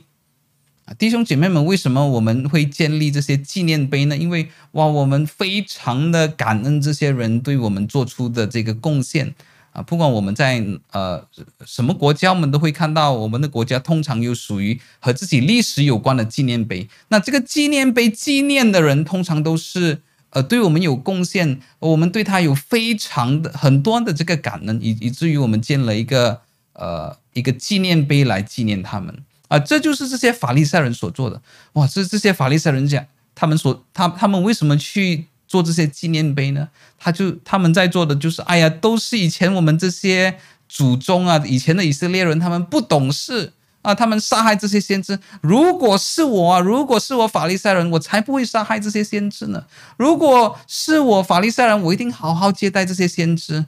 [0.98, 4.18] 弟兄姐妹们，为什么我们会建立这些纪念碑呢？
[4.18, 9.36] 因为哇，我们非常的感恩这些人对我们做出的这个贡献。
[9.74, 11.24] 啊，不管我们在呃
[11.64, 16.90] 什么国家，我们都会看到我们的国家通常有属于和自己历史有关的纪念碑。
[17.10, 26.42] 那这个纪念碑纪念的人，通常都是呃对我们有贡献，我们对他有非常的很多的这个感恩，以以至于我们建了一个
[26.74, 29.24] 呃一个纪念碑来纪念他们。
[29.48, 31.42] 啊，这就是这些法利赛人所做的。
[31.74, 35.26] 哇，这这些法利赛人讲，他们所他他们为什么去？
[35.50, 36.70] 做这些纪念碑呢？
[37.00, 40.38] 他就他们在做的就是，哎呀，都是以前我们这些
[40.68, 45.18] 祖宗啊，以前的以色列人，他们不懂事啊，他们杀害这些先知。
[45.42, 49.64] 如果是我，如果是我法利赛人，我才不会杀害这些先知呢。
[49.98, 53.66] 如果是我法利赛人，我一定好好接待这些先知。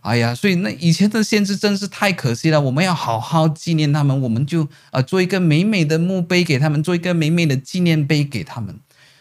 [0.00, 8.80] 哎呀，所以那以前的先知真是太可惜了，我们要好好纪念他们，我们就啊做一个美美的墓碑给他们，做一个美美的纪念碑给他们。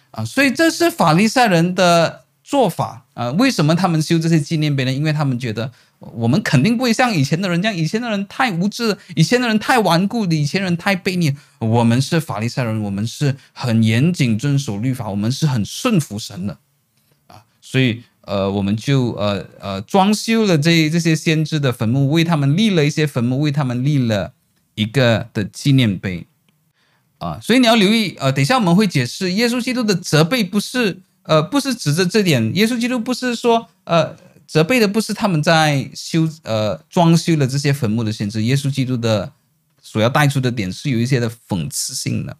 [0.10, 3.30] 啊，所以这是法利赛人的做法啊。
[3.34, 4.92] 为什么他们修这些纪念碑呢？
[4.92, 5.72] 因为他们觉得
[6.02, 11.36] 我们肯定不会像以前的人这样，以前的人太无知，以前的人太顽固，以前人太悖逆。
[11.60, 16.58] 我们是法利赛人，我们是很严谨遵守律法，我们是很顺服神的
[17.28, 17.44] 啊。
[17.62, 24.34] 所以呃，我们就呃呃装修了这这些先知的坟墓，为他们立了一些坟墓，为他们立了
[24.76, 26.26] 一个的纪念碑。
[27.20, 34.16] 啊，所以你要留意，呃，等一下我们会解释，耶稣基督的责备不是，呃，不是指着这点，耶稣基督不是说，呃，
[34.52, 39.32] 责备的不是他们在修，呃，装修了这些坟墓的先知，耶稣基督的
[39.82, 42.36] 所要带出的点是有一些的讽刺性的，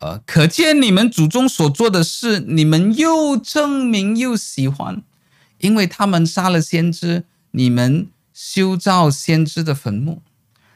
[0.00, 5.02] 呃，可见你们祖宗所做的事，你们又证明又喜欢，
[5.60, 10.20] 因为他们杀了先知，你们修造先知的坟墓，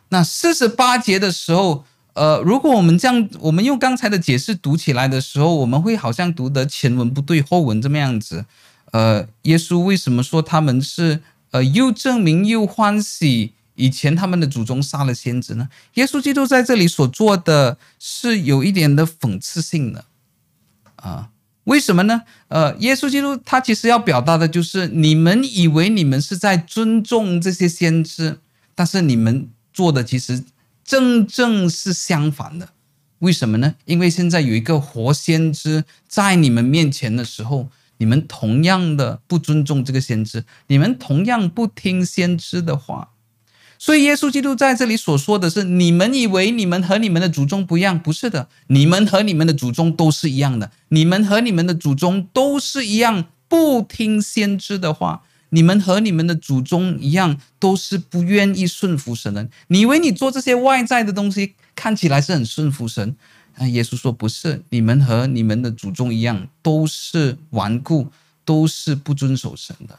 [0.09, 1.85] 那四十八节的时候。
[2.15, 8.45] 呃，如果我们这样，我们用刚才的解释读起来的时候，我们会好像读得前文不对后文这么样子。
[8.93, 11.21] 呃，耶稣为什么说他们是
[11.51, 13.53] 呃又证明又欢喜？
[13.75, 15.69] 以前他们的祖宗杀了先知呢？
[15.95, 20.05] 耶稣基督在这里所做的是有一点的讽刺性的
[20.97, 21.31] 啊？
[21.65, 22.23] 为什么呢？
[22.49, 28.39] 呃，耶稣基督他其实要表达的就是，你们以为你们是在尊重这些先知，
[28.75, 30.45] 但是你们做的其实。
[30.85, 32.71] 正正是相反的，
[33.19, 33.75] 为什么呢？
[33.85, 37.69] 因为现在有一个活先知在你们面前的时候，
[37.99, 43.11] 你们同样的不尊重这个先知，你们同样不听先知的话。
[43.81, 47.97] 所以耶稣基督在这里所说的是：你们以为你们和你们的祖宗不一样？
[47.97, 50.73] 不是的，你们和你们的祖宗都是一样的。
[50.89, 55.23] 你们和你们的祖宗都是一样，不听先知的话。
[55.51, 59.49] 你们和你们的祖宗一样，都是不愿意顺服神的。
[59.69, 63.17] 你以为你做这些外在的东西看起来是很顺服神？
[63.59, 68.09] 啊，耶稣说不是，你们和你们的祖宗一样，都是顽固，
[68.45, 69.99] 都是不遵守神的。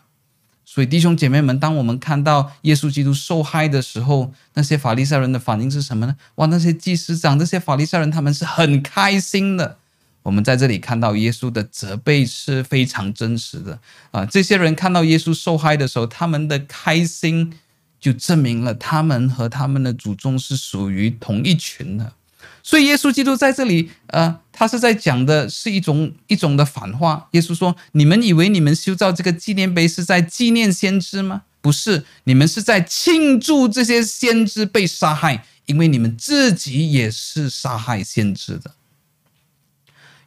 [0.65, 6.15] 所以弟兄姐妹们，当我们看到耶稣基督受害的时候，那些法利赛人的反应是什么呢？
[6.35, 9.77] 哇，那些祭司长、那些法利赛人，他们是很开心的。
[10.21, 13.79] 我们在这里看到耶稣的责备是非常真实的
[14.11, 14.25] 啊！
[14.25, 17.53] 这些人看到耶稣受害的时候，他们的开心
[17.99, 22.13] 就证明了他们和他们的祖宗是属于同一群的。
[22.63, 27.27] 所以耶稣基督在这里，呃，他是在讲的是一种一种的反话。
[27.31, 31.43] 耶稣说：“你们以为你们修造这个纪念碑是在纪念先知吗？
[31.61, 38.71] 不是，你们是在庆祝这些先知被杀害，因为你们自己也是杀害先知的。”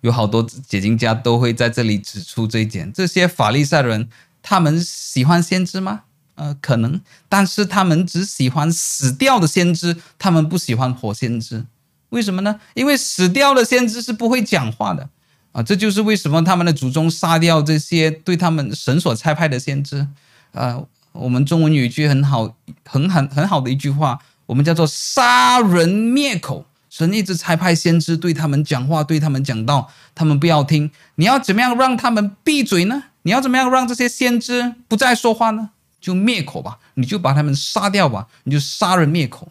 [0.03, 4.09] 有好多解经家都会在这里指出这一点：这些法利赛人，
[4.43, 6.03] 他们喜欢先知吗？
[6.35, 11.67] 呃，可能，但是他们只喜欢死掉的先知，他们不喜欢活先知。
[12.13, 12.61] 为什么呢？
[12.75, 15.09] 因为死掉的先知是不会讲话的
[15.53, 15.63] 啊！
[15.63, 20.07] 这就是为什么他们的祖宗杀掉这些对他们神所差派的先知。
[20.53, 22.55] 呃，我们中文有一句很好、
[22.85, 24.19] 很很很好的一句话。
[24.47, 26.67] 我们叫做杀人灭口。
[26.91, 30.91] 神一直差派先知对他们讲话，对他们讲道，他们不要听。
[31.15, 33.05] 你要怎么样让他们闭嘴呢？
[33.23, 35.71] 你要怎么样让这些先知不再说话呢？
[35.99, 39.49] 就灭口吧，你就把他们杀掉吧，你就杀人灭口！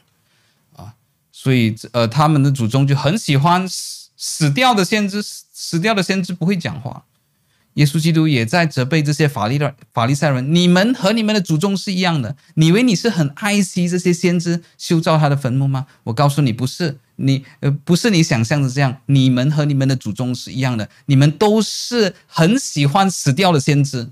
[1.44, 7.06] 所以，呃，他们的祖宗就很喜欢死死掉的先知，死掉的先知不会讲话。
[7.74, 12.36] 耶稣基督也在责备这些法利的法利赛人，你们和你们的祖宗是一样的。
[12.54, 15.88] 你以为你是很爱惜这些先知，修造他的坟墓吗？
[16.04, 17.00] 我告诉你，不是。
[17.16, 18.98] 你呃，不是你想象的这样。
[19.08, 24.10] 你们和你们的祖宗是一样的，你们都是很喜欢死掉的先知，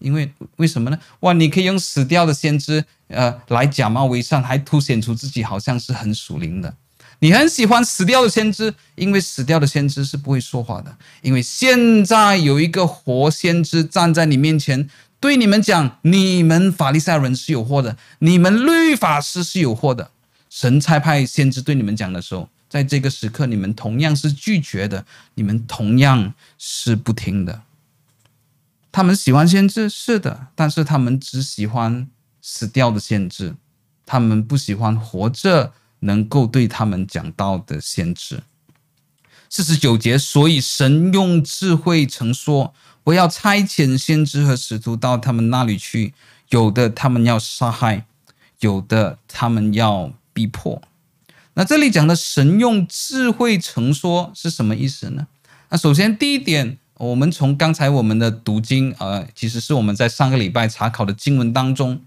[0.00, 0.98] 因为为什么呢？
[1.20, 6.74] 哇，你可以用死掉的先知，呃，来假冒为善，还凸显出自己好像是很属灵的。
[7.20, 10.96] 你很喜欢死掉的先知，因为死掉的先知是不会说话的。
[11.20, 14.88] 因为现在有一个活先知站在你面前，
[15.20, 20.10] 对你们讲：你们法利赛人是有祸的，你们律法师是有祸的。
[20.48, 27.60] 神差派先知对你们讲的时候，在这个时刻，你们同样是拒绝的，你们同样是不听的。
[28.92, 32.08] 他们喜欢先知，是的，但是他们只喜欢
[32.40, 33.54] 死掉的先知，
[34.04, 35.72] 他们不喜欢活着。
[36.02, 38.42] 能够对他们讲道的先知，
[39.50, 42.72] 四十九节，所以神用智慧曾说
[43.04, 46.14] ：“我要差遣先知和使徒到他们那里去，
[46.48, 48.06] 有的他们要杀害，
[48.60, 50.80] 有的他们要逼迫。”
[51.52, 55.26] 那这里讲的神用智慧曾说是什么意思呢？
[55.68, 62.02] 那首先第一点，我们从刚才我们的读经，呃，其实是我们在上个礼拜查考的经文当中。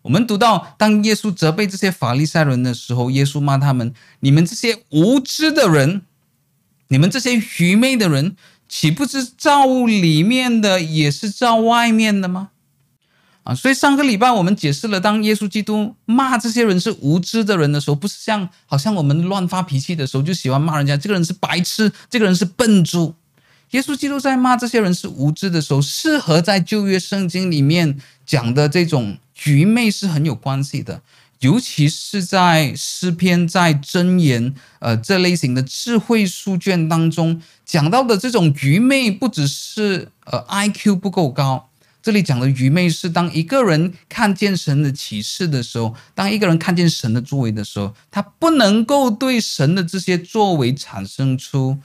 [0.00, 6.00] 我们读到，当耶稣责备这些法利赛人的时候，耶稣骂他们：“你们这些无知的人，
[6.88, 8.34] 你们这些愚昧的人，
[8.66, 12.50] 岂不知造物里面的也是造外面的吗？”
[13.44, 23.14] 啊，所以上个礼拜我们解释了，当耶稣基督骂这些人是无知的人的时候，不是像好像我们乱发脾气的时候就喜欢骂人家，这个人是白痴，这个人是笨猪。
[23.70, 29.18] 耶稣基督在骂这些人是无知的时候，是和在旧约圣经里面讲的这种。
[29.44, 31.02] 愚昧是很有关系的，
[31.40, 41.68] 尤其是在诗篇、在箴言，呃，这类型的智慧书卷当中讲到的这种愚昧，不只是呃 IQ 不够高。
[42.02, 51.76] 这里讲的愚昧是当一个人看见神的启示的时候，当一个人看见神的作为的时候，他不能够对神的这些作为产生出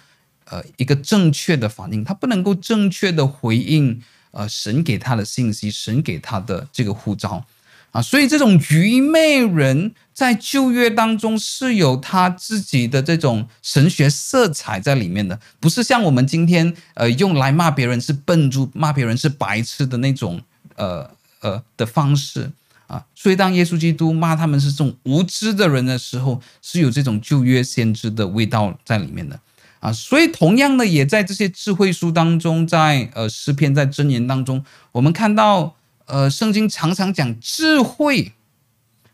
[0.51, 3.99] 呃一个正确的反应，他不能够正确的回应。
[4.33, 7.45] 呃，神给他的信息，神给他的这个呼召
[7.91, 20.41] 啊，所以这种愚昧人在旧约当中是有他自己的这种神学色彩在里面的，不是像我们今天呃用来骂别人是笨猪、骂别人是白痴的那种
[20.77, 22.49] 呃呃的方式
[22.87, 23.03] 啊。
[23.13, 29.37] 所以当耶稣基督骂他们是这种无知的人的时候，是有这种旧约先知的味道在里面的。
[29.81, 35.75] 啊，所以同样的，也在这些智慧书当中，在呃诗篇、在箴言当中，我们看到，
[36.05, 38.33] 呃，圣经常常讲智慧，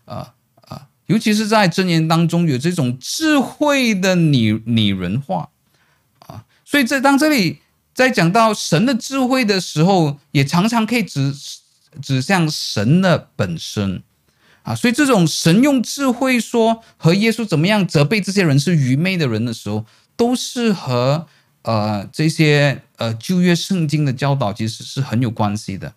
[0.03, 5.47] 啊、啊，尤其是在箴言当中有这种智慧的拟拟人化，
[6.19, 7.59] 啊，所以在当这里
[7.93, 11.33] 在讲到神的智慧的时候，也常常可以指
[12.01, 14.03] 指向神的本身，
[14.63, 19.85] 啊，所以这种神用智慧说和耶稣怎么样责备这些人是愚昧的人的时候。
[20.17, 21.27] 都是和
[21.61, 25.93] 呃这些呃旧约圣经的教导其实是很有关系的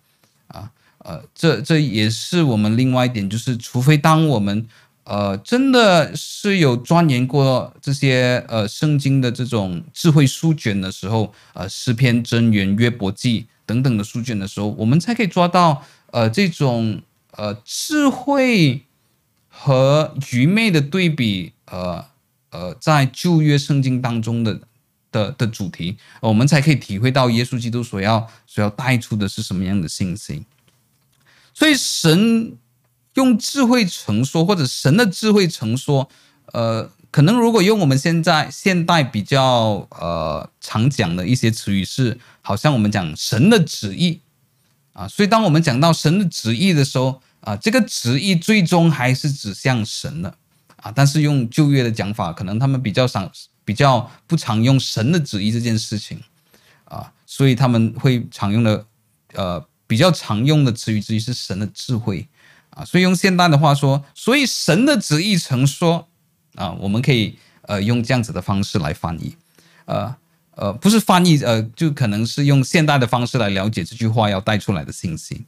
[0.47, 4.67] 啊呃这这也是我们另外一点，就是除非当我们
[5.05, 17.01] 呃真的是有钻研过这些呃圣经的这种智慧书卷的时候，呃诗篇、箴言、约伯记等等的书卷的时候，我们才可以抓到呃这种
[17.31, 18.83] 呃智慧
[19.49, 22.10] 和愚昧的对比呃。
[22.51, 24.61] 呃，在旧约圣经当中的
[25.11, 30.45] 的的主题，我们才可以体会到耶稣基督所要所要带出的是什么样的信息。
[31.53, 32.57] 所以，神
[33.15, 36.09] 用智慧成说，或者神的智慧成说，
[36.53, 44.21] 呃，可能如果用我们现在现代比较呃常讲的一些词语是，好像我们讲神的旨意
[44.93, 45.07] 啊。
[45.07, 50.37] 所以，当我们讲到神的旨意的时候啊，这个旨意最终还是指向神的。
[50.81, 53.31] 啊，但是用旧约的讲法，可能他们比较常、
[53.63, 56.19] 比较不常用神的旨意这件事情，
[56.85, 58.85] 啊，所以他们会常用的，
[59.33, 62.27] 呃，比较常用的词语之一是神的智慧，
[62.71, 66.07] 啊，所以用现代的话说，所以神的旨意曾说，
[66.55, 69.35] 啊，我们可以呃用这样子的方式来翻译，
[69.85, 70.15] 呃
[70.55, 75.45] 呃，不是翻译，呃，就可能是用现代的方式来了解这句话要带出来的信息。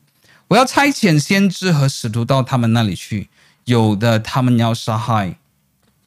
[0.47, 3.29] 我要差遣先知和使徒到他们那里去。
[3.66, 5.38] 有的他们要杀害，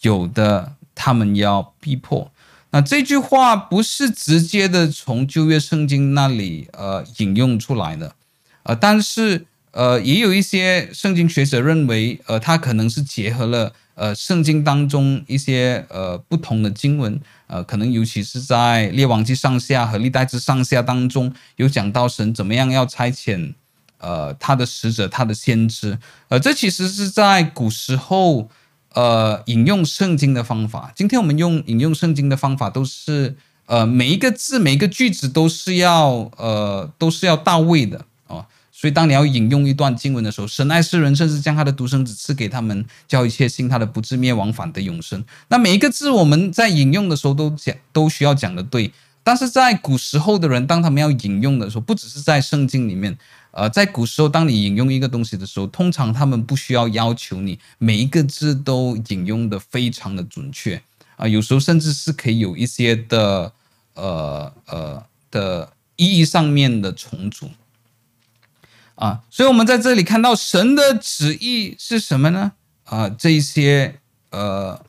[0.02, 2.30] 有的他们要逼迫。
[2.70, 8.14] 那这句话不是直接的从旧约圣经那里呃引用出来的，
[8.64, 23.54] 呃，但是呃也有一些圣经学者认为，呃，它可能是结合了呃圣经当中一些呃不同的经文，呃，可能尤其是在列王记上下和历代志上下当中有讲到神怎么样要差遣
[23.98, 28.48] 呃他的使者、他的先知，呃，这其实是在古时候。
[28.96, 33.36] 呃，引用圣经的方法，今天我们用引用圣经的方法，都是
[33.66, 38.46] 呃每一个字、每一个句子都是要呃都是要到位的哦。
[38.72, 45.22] 所以，当你要引用一段经文的时候，神爱世人，甚至将他的独生子赐给他们，叫一切信他的不至灭亡，反得永生。
[45.48, 48.90] 那每一个字我们在引用的时候都讲都需要讲的对，
[49.22, 53.18] 但是在古时候的人，当他们要引用的时候，不只是在圣经里面。
[53.58, 60.82] 呃，在古时候，当你引用一个东西的时候，通常他们不需要要求你每一个字都引用的非常的准确
[61.16, 63.50] 啊、有时候甚至是可以有一些的
[63.94, 67.48] 呃呃的意义上面的重组
[68.96, 72.52] 啊，所以我们在这里看到神的旨意是什么呢？
[72.84, 73.98] 啊、呃，这些
[74.28, 74.84] 呃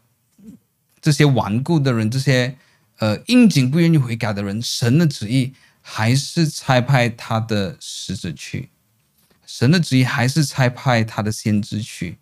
[1.00, 2.58] 这些顽固的人，这些
[2.98, 5.54] 呃应景不愿意悔改的人，神的旨意。
[5.90, 8.70] 还是差派他的使者去，
[9.46, 12.18] 神的旨意还是差派他的先知去，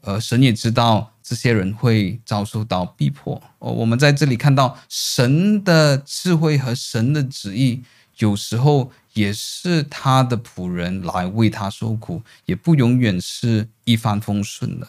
[0.00, 3.40] 呃，神也知道这些人会遭受到逼迫。
[3.58, 7.82] 哦，我们在这里看到神的智慧和神的旨意，
[8.16, 14.88] 有时候也是他的仆人来为他受苦，也不永远是一帆风顺的。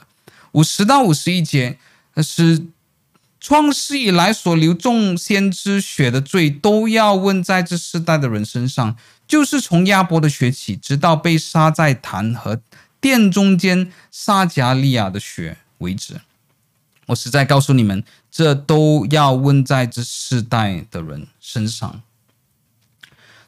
[0.54, 1.78] 五十到五十一节，
[2.14, 2.68] 那是。
[3.44, 8.96] 创世以来所流众先知血的罪，都要问在这世代的人身上，
[9.28, 12.62] 就是从亚伯的血起，直到被杀在坛和
[13.02, 16.22] 殿中间撒迦利亚的血为止。
[17.08, 22.02] 我实在告诉你们，这都要问在这世代的人身上。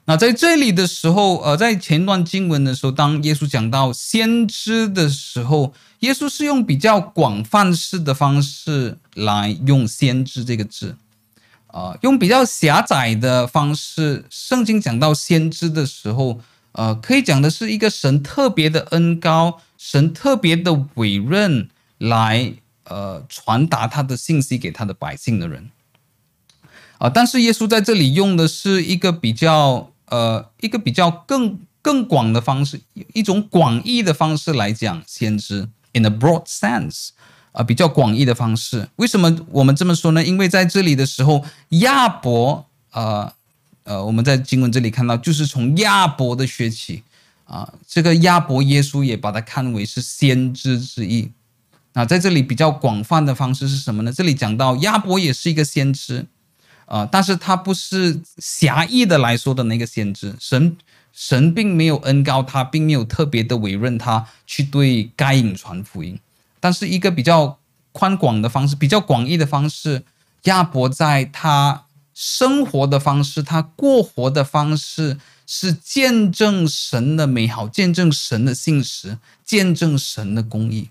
[0.07, 10.95] 那在这里的时候，呃，在前段经文的时候，当耶稣讲到先知的时候，耶稣是用比较广泛式的方式来用“先知”这个字，
[11.65, 14.25] 啊、用比较狭窄的方式。
[14.29, 16.39] 圣经讲到先知的时候，
[16.73, 22.53] 呃，可以讲的是一个神特别的恩高，神特别的委任来
[22.83, 25.71] 呃传达他的信息给他的百姓的人，
[26.99, 29.89] 啊、但是耶稣在这里用的是一个比较。
[30.05, 32.81] 呃，一个比较更更广的方式，
[33.13, 37.09] 一种广义的方式来讲先知，in a broad sense，
[37.51, 38.89] 啊、呃，比较广义的方式。
[38.97, 40.23] 为什么我们这么说呢？
[40.23, 43.33] 因为在这里的时候，亚伯，呃
[43.83, 47.03] 呃，我们在经文这里看到，就是从亚伯的血起，
[47.45, 51.31] 啊、这个亚伯耶稣也把它看为是先知之一。
[51.93, 54.11] 那在这里比较广泛的方式是什么呢？
[54.11, 56.25] 这里讲到亚伯也是一个先知。
[56.85, 60.77] 啊、但是他不是狭义的来说的那个先知，神
[61.11, 66.19] 神并没有恩膏他，并没有特别的委任他去对该隐传福音，
[66.59, 67.57] 但是一个比较
[67.91, 70.03] 宽广的方式，比较广义的方式，
[70.43, 75.17] 亚伯在他生活的方式，他过活的方式，
[75.47, 80.89] 是见证神的美好，见证神的信实，见证神的公义。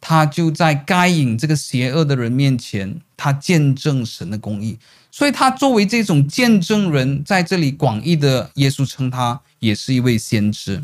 [0.00, 4.78] 他就在该隐这个邪恶的人面前，他见证神的公义，
[5.10, 10.82] 所以他作为这种见证人，在这里广义的耶稣称他也是一位先知。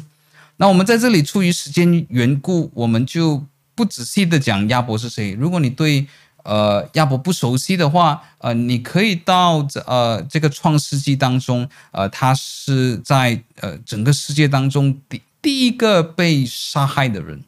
[0.57, 3.45] 那我们在这里出于时间缘故，我们就
[3.75, 5.33] 不仔细的讲亚伯是谁。
[5.33, 6.07] 如果你对
[6.45, 17.43] 呃亚伯不熟悉的话，呃，你可以到这呃这个创世纪当中，呃，他是在呃整个世界当中第第一个被杀害的人。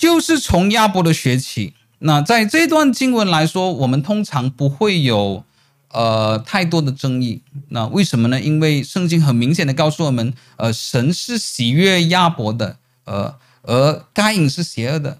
[0.00, 1.74] 就是从亚伯的血起。
[1.98, 5.44] 那在这段经文来说，我们通常不会有
[5.88, 7.42] 呃太多的争议。
[7.68, 8.40] 那为什么呢？
[8.40, 15.18] 因为圣经很明显的告诉我们，呃，神是喜悦亚伯的，呃，而该隐是邪恶的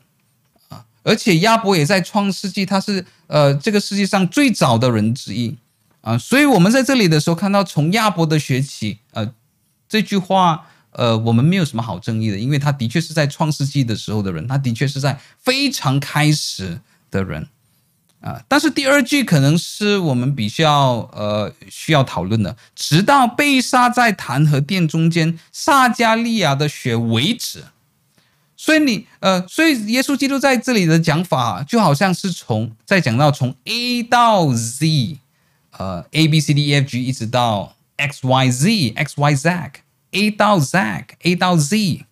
[0.71, 0.87] 啊。
[1.03, 5.59] 而且亚伯也在创世纪，他是呃这个世界上最早的人之一
[6.01, 6.17] 啊。
[6.17, 9.31] 所以我们在这里的时候看到从亚伯的血起，呃，
[9.87, 10.69] 这句话。
[10.93, 16.81] 呃，我们没有什么好争议的，因为他的确是在创世纪的时候的人，他的确是在非常开始
[17.11, 17.49] 的人
[18.23, 27.65] 啊、但是第二句可能是我们比较呃需要讨论的，直到被杀在坛和殿中间撒迦利亚的血为止。
[28.59, 35.17] 所以你呃，所以耶稣基督在这里的讲法就好像是从在讲到从 A 到 Z，
[35.79, 39.71] 呃，A B C D E F G 一直到 X Y Z X Y Z。
[40.13, 42.05] A 到 Zach，A 到 Z，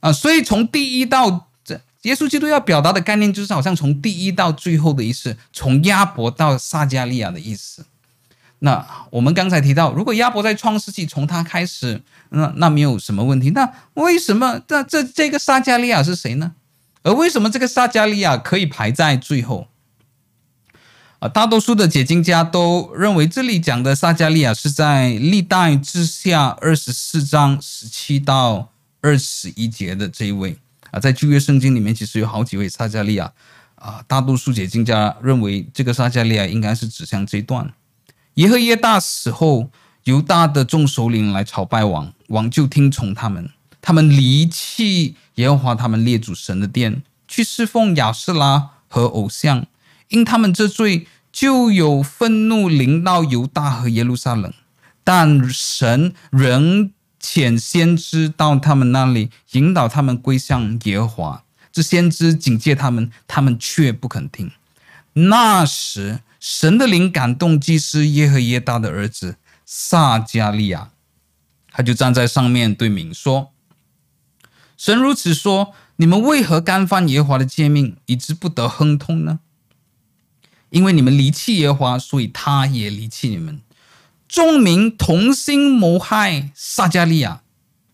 [0.00, 7.84] 啊，所以从第一到这耶稣基督要表达的概念就是好像从第一到最后的意思，从亚伯到撒迦利亚的意思。
[8.60, 12.00] 那我们刚才提到，如果亚伯在创世纪从他开始，
[12.30, 13.50] 那那没有什么问题。
[13.50, 16.52] 那为什么这这这个撒迦利亚是谁呢？
[17.02, 19.68] 而为什么这个撒迦利亚可以排在最后？
[21.18, 30.58] 啊，大多数的解经家都认为这里讲的撒迦利亚是在历代志下二十四章十七到二十一节的这一位
[30.90, 33.32] 啊，在旧约圣经里面其实有好几位撒迦利亚
[33.76, 37.72] 啊，大多数解经家认为这个撒迦利亚应该是指向这一段。
[38.34, 39.70] 耶和耶大死后，
[40.04, 43.48] 犹大的众首领来朝拜王，王就听从他们。
[43.80, 49.64] 他们离弃耶和华他们列祖神的殿，去侍奉亚舍拉和偶像。
[50.08, 54.52] 因他们这罪，就有愤怒临到犹大和耶路撒冷。
[55.02, 56.90] 但神仍
[57.20, 61.44] 遣先知到他们那里，引导他们归向耶和华。
[61.72, 64.50] 这先知警戒他们，他们却不肯听。
[65.12, 70.90] 那时，神的灵感动祭司耶和耶大的儿子撒迦利亚，
[71.70, 73.50] 他就站在上面对民说
[74.76, 79.40] ：“神如此说，你们为何干犯耶和华的诫命，以致不得亨通呢？
[80.70, 83.60] 因为你们离弃耶和华，所以他也离弃你们。
[84.28, 87.42] 众民同心谋害撒迦利亚，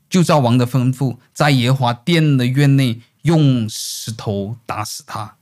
[0.09, 5.37] 就照王的吩咐，在耶和华殿的院内用石头打死他。”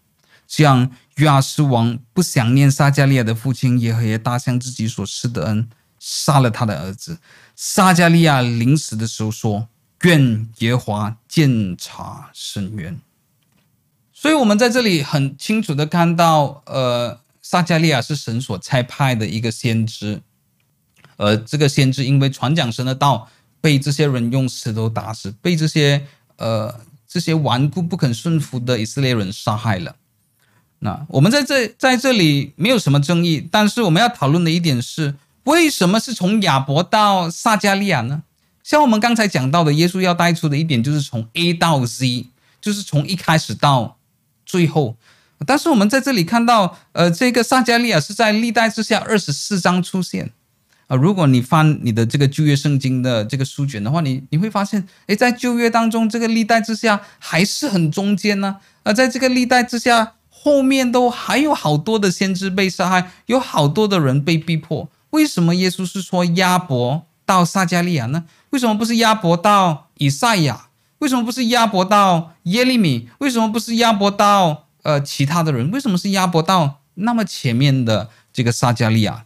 [0.49, 5.69] 这样，约阿施王不想念撒迦利亚的父亲耶和华大向自己所施的恩，
[6.01, 7.21] 杀了他的儿子。
[7.55, 9.69] 撒迦利亚临死的时候说
[10.03, 13.01] ：“愿耶和华鉴察伸冤。”
[14.21, 20.21] 所以，我们在这里很清楚的看到，呃，撒迦利亚是神所差派的一个先知，
[21.17, 23.31] 而这个先知因为传讲神的道，
[23.63, 26.07] 被这些人用石头打死，被这些
[26.37, 29.97] 呃这些顽固不肯顺服的以色列人杀害了。
[30.81, 35.15] 那我们在这在这里没有什么争议，但是我们要讨论的一点是，
[35.45, 38.23] 为什么是从亚伯到撒迦利亚呢？
[38.63, 42.27] 像我们刚才讲到的，耶稣要带出的一点就是从 A 到 Z，
[42.61, 43.97] 就是从一开始到
[44.51, 44.97] 最后。
[45.47, 50.33] 但是我们在这里看到，呃，这个撒迦利亚是在历代之下二十四章出现
[50.89, 58.57] 啊、如果你翻你的这个旧约圣经的这个书卷的话，你你会发现，诶，在旧约当中，这个历代之下还是很中间呢。
[58.83, 60.15] 而在这个历代之下。
[60.43, 64.89] 后面都还有好多的先知被杀害，有好多的人被逼迫。
[65.11, 68.25] 为什么耶稣是说亚伯到撒迦利亚呢？
[68.49, 70.70] 为什么不是亚伯到以赛亚？
[71.01, 73.09] 为什么不是亚伯到耶利米？
[73.19, 75.71] 为什么不是亚伯到呃其他的人？
[75.71, 79.25] 为什么是亚伯到那么前面的这个撒迦利亚？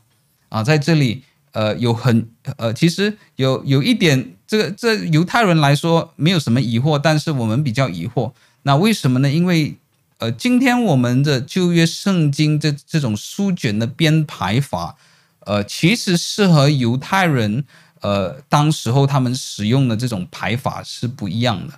[0.48, 1.22] 啊，在这里
[1.52, 8.32] 呃有很呃其实有有一点，这个这犹太人来说没有什么疑惑，但是我们比较疑惑。
[8.62, 9.30] 那为什么呢？
[9.30, 9.76] 因为
[10.18, 14.96] 呃，今天我们的旧约圣经这这种书卷的编排法，
[15.40, 17.64] 呃，其实是和犹太人
[18.04, 21.72] 呃当时候他们使用的这种排法是不一样的。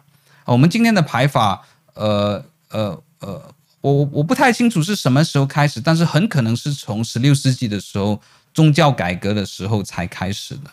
[0.44, 1.62] 我们今天的排法，
[1.94, 8.20] 呃呃呃，我我不太清楚是什么时候开始，但是很可能是从十六世纪的时候
[8.52, 10.70] 宗教改革的时候才开始的。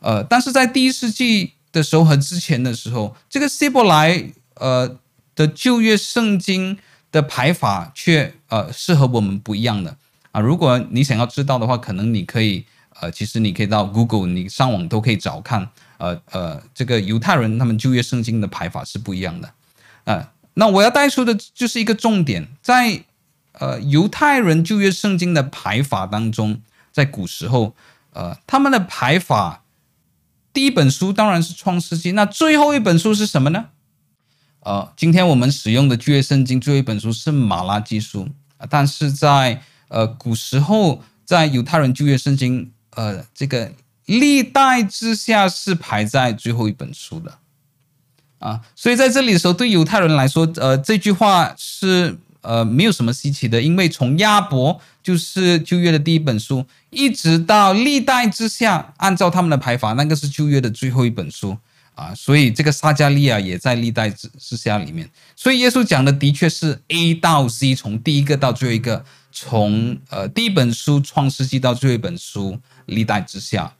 [0.00, 4.98] 呃，但是在第一世纪的时候和之前的时候，这个希伯来呃
[5.34, 6.78] 的旧约圣经。
[7.12, 9.94] 的排法却呃是和我们不一样的
[10.30, 10.40] 啊！
[10.40, 12.64] 如果你想要知道的话，可能你可以
[13.02, 15.68] 呃，其实你可以到 Google，你上网都可以找看。
[15.98, 19.52] 呃呃，这个犹太人他们旧约圣经的排法是不一样的、
[20.04, 20.28] 呃。
[20.54, 23.02] 那我要带出的就是一个重点，在
[23.52, 26.60] 呃犹太人旧约圣经的排法当中，
[26.92, 27.74] 在古时候
[28.12, 29.64] 呃他们的排法，
[30.52, 33.66] 第一本书当然是创世纪，那最后一本书是什么呢？
[34.60, 38.28] 呃，今天我们使用的旧约圣经最后一本书是马拉基书，
[38.70, 43.72] 但是在呃古时候，在犹太人旧约圣经，呃，这个
[44.06, 47.38] 历代之下是排在最后一本书的，
[48.38, 61.56] 啊，所以在这里的时候，对犹太人来说，呃，这句话是呃没有什么稀奇的，因为从亚伯就是旧约的第一本书，一直到历代之下，按照他们的排法，那个是旧约的最后一本书。
[61.94, 72.58] 啊，所以这个撒迦利亚也在历代之之下里面，所以耶稣讲的的确是 A 到 C，从第一个到最后一个，从呃第一本书创世纪到最后一本书。
[72.86, 73.74] 历代之下，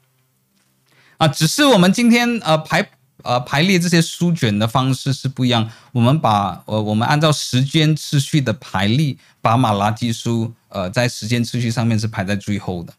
[1.19, 2.91] 啊，只是我们今天呃排
[3.23, 12.93] 呃排列这些书卷的方式是不一样，我们把呃我们按照时间次序的排列，把马拉基书呃在时间次序上面是排在最后的，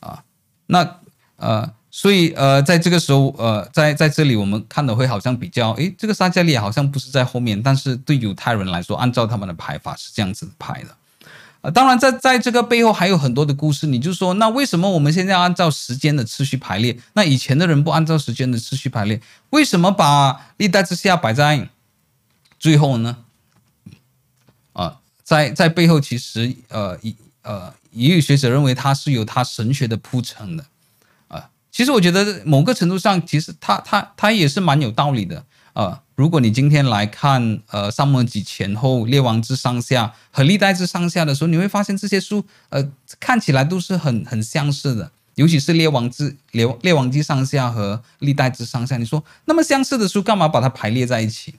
[0.00, 0.24] 啊，
[0.66, 0.98] 那
[1.36, 1.72] 呃。
[1.94, 10.96] 所以呃，在这个时候呃，在在这里我们看的会好像比较，诶，这个撒迦利亚好像不是在后面，但是对犹太人来说，按照他们的排法是这样子排的。
[11.62, 13.86] 呃，当然在在这个背后还有很多的故事。
[13.86, 16.98] 你就说，那为什么我们现在要按照时间的次序排列？
[17.14, 21.70] 那以前的人不按照时间的次序排列，为什么把历代之下摆在
[22.58, 23.16] 最后呢？
[24.72, 26.98] 啊、在在背后其实呃
[27.42, 30.64] 呃也有学者认为它是有它神学的铺陈的。
[31.28, 36.00] 啊其实我觉得某个程度上，其实他他他也是蛮有道理的、呃。
[36.14, 42.86] 如果你今天来看呃撒母耳记前后、列王之上下和历代志上下的时候，你会发现这些书呃
[43.18, 48.96] 看起来都是很很相似的，尤其是列王之列列王记上下和历代志上下。
[48.98, 51.54] 你说那么相似的书，干嘛把它排列在一起？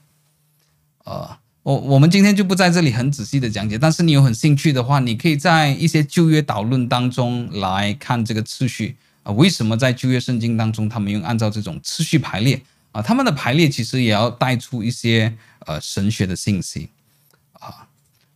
[1.04, 8.96] 呃，我我们今天就不在这里很仔细的讲解，但是你有很兴趣的话，你可以在一些旧约导论当中来看这个次序。
[9.24, 12.62] 啊，为什么在旧约圣经当中，他们用按照这种次序排列
[12.94, 13.02] 啊？
[13.02, 15.36] 他们的排列其实也要带出一些
[15.66, 16.88] 呃神学的信息
[17.52, 17.86] 啊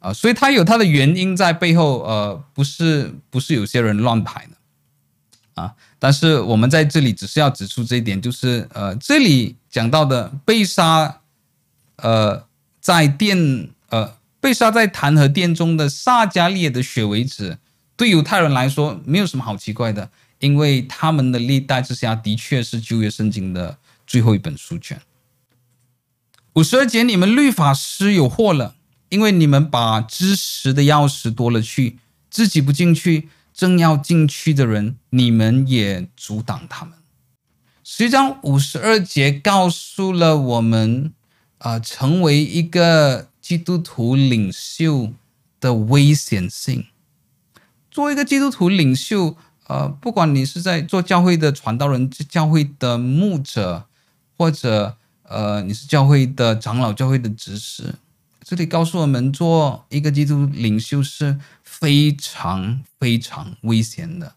[0.00, 5.74] 啊，所以它有它的原因在背后，呃，不是不是有些人乱排的啊。
[5.98, 11.20] 但是我们在这里只是要指出这一点，就是呃，这里讲到的被杀，
[11.96, 12.44] 呃，
[12.80, 17.56] 在殿呃被杀在坛和殿中的撒迦利亚的血为止，
[17.96, 20.10] 对犹太人来说没有什么好奇怪的。
[20.40, 23.76] 因为他们的历代之下的确是旧约圣经的
[24.08, 25.02] 最后一本书卷。
[26.54, 28.74] 五十二节，你们律法师有祸了，
[29.10, 31.98] 因为你们把知识的钥匙夺了去，
[32.30, 36.94] 自己不进去，正要进去的人，你们也阻挡他们。
[37.84, 41.12] 实际上，五十二节告诉了我们，
[41.58, 45.12] 啊、成为一个基督徒领袖
[45.60, 46.86] 的危险性。
[47.90, 49.36] 作为一个基督徒领袖。
[49.68, 53.84] 呃，不管你是在做教会的传道人、教会的牧者，
[54.38, 57.96] 或者呃，你是教会的长老、教会的执事，
[58.42, 64.34] 这里告诉我们，做一个基督领袖是非常非常危险的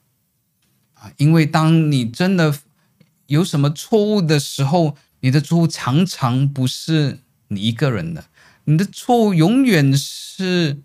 [0.96, 1.12] 啊！
[1.18, 2.54] 因为当你真的
[3.28, 8.26] 有什么错误的时候，你的错误常常不是你一个人的，
[8.66, 10.82] 你的错误永远是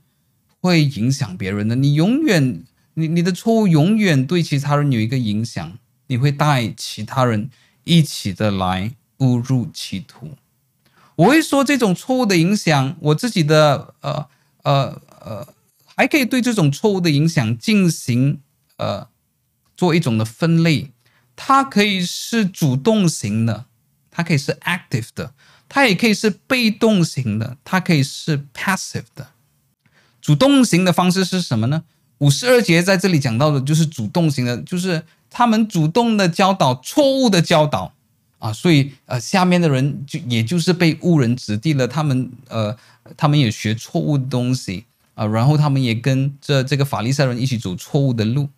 [0.60, 2.62] 会影响别人的，你永远。
[2.98, 7.50] 你你的错误永远对其他人有一个影响，你会带其他人
[7.84, 10.30] 一起的来误入歧途。
[11.16, 14.28] 我会说这种错误的影响，我自己的呃
[14.64, 15.48] 呃呃，
[15.84, 18.40] 还可以对这种错误的影响进行
[18.76, 19.08] 呃
[19.76, 20.92] 做一种的分类。
[21.34, 23.66] 它可以是主动型的，
[24.10, 25.34] 它可以是 active 的，
[25.68, 29.28] 它也可以是被动型的，它可以是 passive 的。
[30.20, 31.84] 主动型的方式是什么呢？
[32.18, 37.92] 五十二节在这里讲到的就是主动型的，就是他们主动的教导错误的教导
[38.38, 42.76] 啊，所以呃下面的人就也就是被误人子弟了，他们呃
[43.16, 44.84] 他们也学错误的东西
[45.14, 48.48] 啊，然后他们也跟着这个法利赛人一起走错误的路。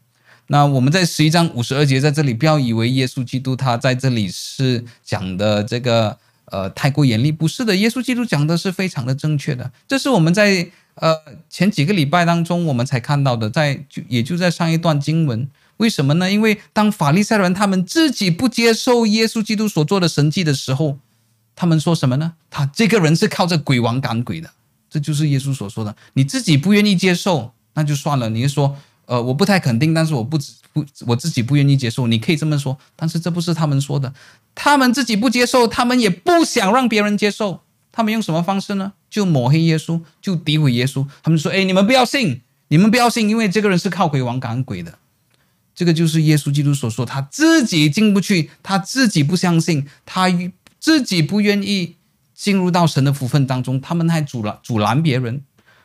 [0.48, 6.16] 那我们在十一章五十二节在这里不要以为耶稣基督他在这里是讲的这个
[6.46, 10.70] 呃太过严厉，不是的，耶稣基督讲的是非常的正确的，这是我们在。
[11.00, 11.14] 呃，
[11.48, 15.48] 前几个礼拜当中，我们才看到的，在就也就在上一段经文，
[15.78, 16.30] 为什么呢？
[16.30, 20.98] 因为当法利赛人他们自己不接受耶稣基督所做的神迹的时候，
[21.56, 22.34] 他们说什么呢？
[22.50, 24.50] 他这个人是靠着鬼王赶鬼的，
[24.88, 25.96] 这就是耶稣所说的。
[26.12, 28.28] 你自己不愿意接受，那就算了。
[28.30, 28.76] 你是说，
[29.06, 30.38] 呃，我不太肯定，但是我不
[30.72, 34.12] 不，我自己不愿意接受，你可以这么说，但是这不是他们说的，
[34.54, 37.60] 他们自己不接受，他们也不想让别人接受。
[37.90, 38.92] 他们用什么方式呢？
[39.10, 41.06] 就抹黑耶稣，就诋毁耶稣。
[41.22, 44.98] 他们说：“哎，你们不要信，你们不要信，因为这个人是靠鬼王赶鬼的。”
[45.78, 50.26] 这个就是耶稣基督所说，他自己进不去，他自己不相信，他
[50.80, 51.94] 自己不愿意
[52.34, 53.80] 进入到神的福分当中。
[53.80, 55.44] 他们还阻拦阻拦别人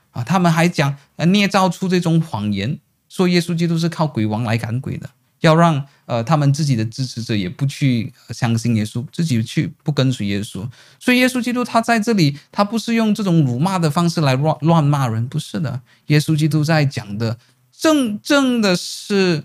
[0.09, 0.23] 啊！
[0.23, 5.07] 他们还讲呃捏造出这种谎言，说耶稣基督是靠鬼王来赶鬼的。
[5.41, 10.67] 要让呃他们自己的支持者也不去相信耶稣，自己去不跟随耶稣，
[10.99, 15.81] 所以耶稣基督他在这里，他不是用这种辱骂的方式来乱乱骂人，不是的。
[16.07, 17.37] 耶稣基督在讲的
[17.71, 19.43] 正正的是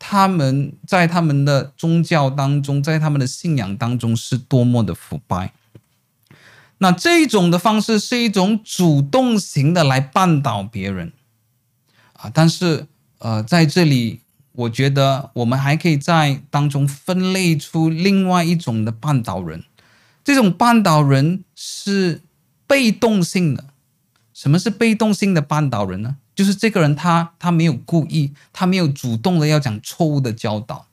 [0.00, 5.52] 他们在他们的宗教当中，在他们的信仰当中是多么的腐败。
[6.78, 11.12] 那这种的方式是一种主动型的来绊倒别人
[12.14, 12.88] 啊，但是
[13.18, 14.22] 呃在这里。
[14.52, 19.62] 我觉得我们还可以在当中分类出另外一种的绊倒人，
[20.24, 22.20] 这种绊倒人是
[22.66, 23.66] 被动性的。
[24.34, 26.16] 什么是被动性的绊倒人呢？
[26.40, 30.86] 就是这个人他他没有故意，他没有主动的要讲错误的教导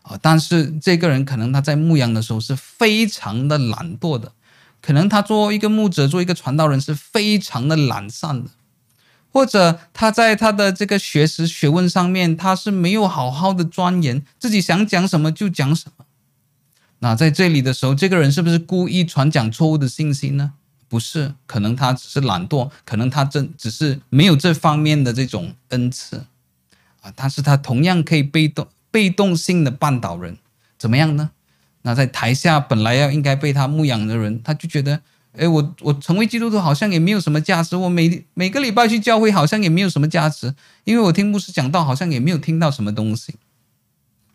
[0.00, 4.32] 啊，但是这个人可能他在牧羊的时候是非常的懒惰的，
[4.80, 8.48] 可能他做一个牧者，做一个传道人是非常的懒散的，
[9.30, 16.06] 或者他在他的这个学识学问上面，他是没有好好的钻研，自己想讲什么就讲什么。
[17.00, 20.54] 那在这里的时候，这个人是不是故意传讲错误的信息呢？
[20.92, 26.26] 不是，可能他只是懒惰，可能他真只是没有这方面的这种恩赐
[27.00, 28.68] 啊，但是他同样可以被动。
[28.90, 30.36] 被动性的绊倒人
[30.76, 31.30] 怎么样呢？
[31.80, 35.00] 那在台下本来要应该被他牧养的人，他就觉得，
[35.32, 43.34] 哎，我我成为基督徒好像也没有什么价值，我每每个礼拜去教会好像也没有什么价值，因为我听牧师讲道好像也没有听到什么东西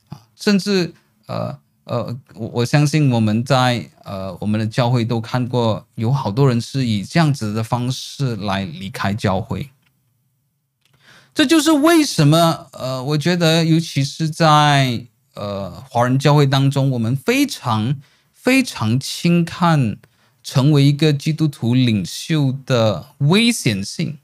[0.10, 0.96] 啊，甚至
[1.28, 9.70] 呃呃，我我相信我们在呃我们的教会都看过，有好多人是以这样子的方式来离开教会。
[11.34, 17.96] 这就是为什么，呃，我觉得，尤其是在呃华人教会当中，我们非常
[18.34, 19.98] 非常轻看
[20.44, 24.18] 成为一个基督徒领袖的危险性。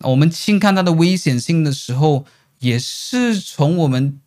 [0.00, 2.26] 我们轻看他的危险性的时候，
[2.58, 4.20] 也是从我们，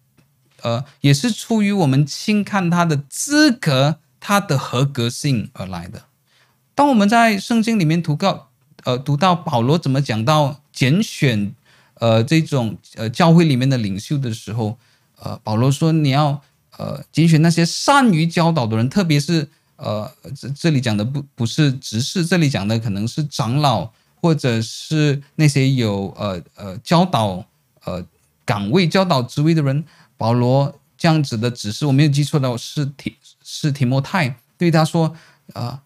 [0.64, 6.04] 呃，也是出于我们轻看他的资格、他的合格性而来的。
[6.76, 8.50] 当我们在圣经里面读到，
[8.84, 11.54] 呃，读到保罗怎么讲到拣选。
[11.96, 14.78] 呃，这种呃教会里面的领袖的时候，
[15.20, 16.42] 呃，保罗说你要
[16.78, 19.46] 呃拣选那些善于教导的人，特别是
[19.76, 27.46] 呃这这里讲的不不是执事，这里讲的可能是长老或者是那些有呃呃教导
[27.84, 28.02] 呃
[28.46, 29.84] 岗位教导职位的人。
[30.20, 35.16] 保罗这样子的指示，我没有记错的是提是提摩太对他说
[35.54, 35.84] 啊，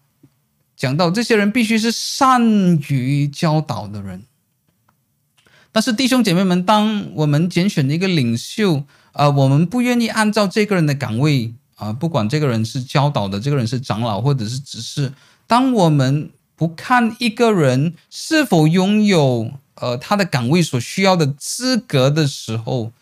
[0.76, 2.42] 讲到这些人必须是善
[2.88, 4.24] 于教导的人。
[5.70, 8.82] 但是弟兄姐妹们，当我们拣选一个领袖，
[9.12, 15.12] 啊、我们不愿意按照这个人的岗位，啊、不管这个人是教导的，这个人是长老或者是执事，
[15.46, 22.92] 当我们不看一个人是否拥有呃他的岗位所需要的资格的时候，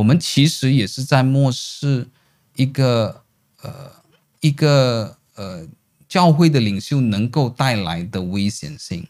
[0.00, 2.08] 我们其实也是在漠视
[2.56, 3.22] 一个
[3.62, 3.92] 呃
[4.40, 5.68] 一个呃
[6.08, 9.06] 教会的领袖能够带来的危险性。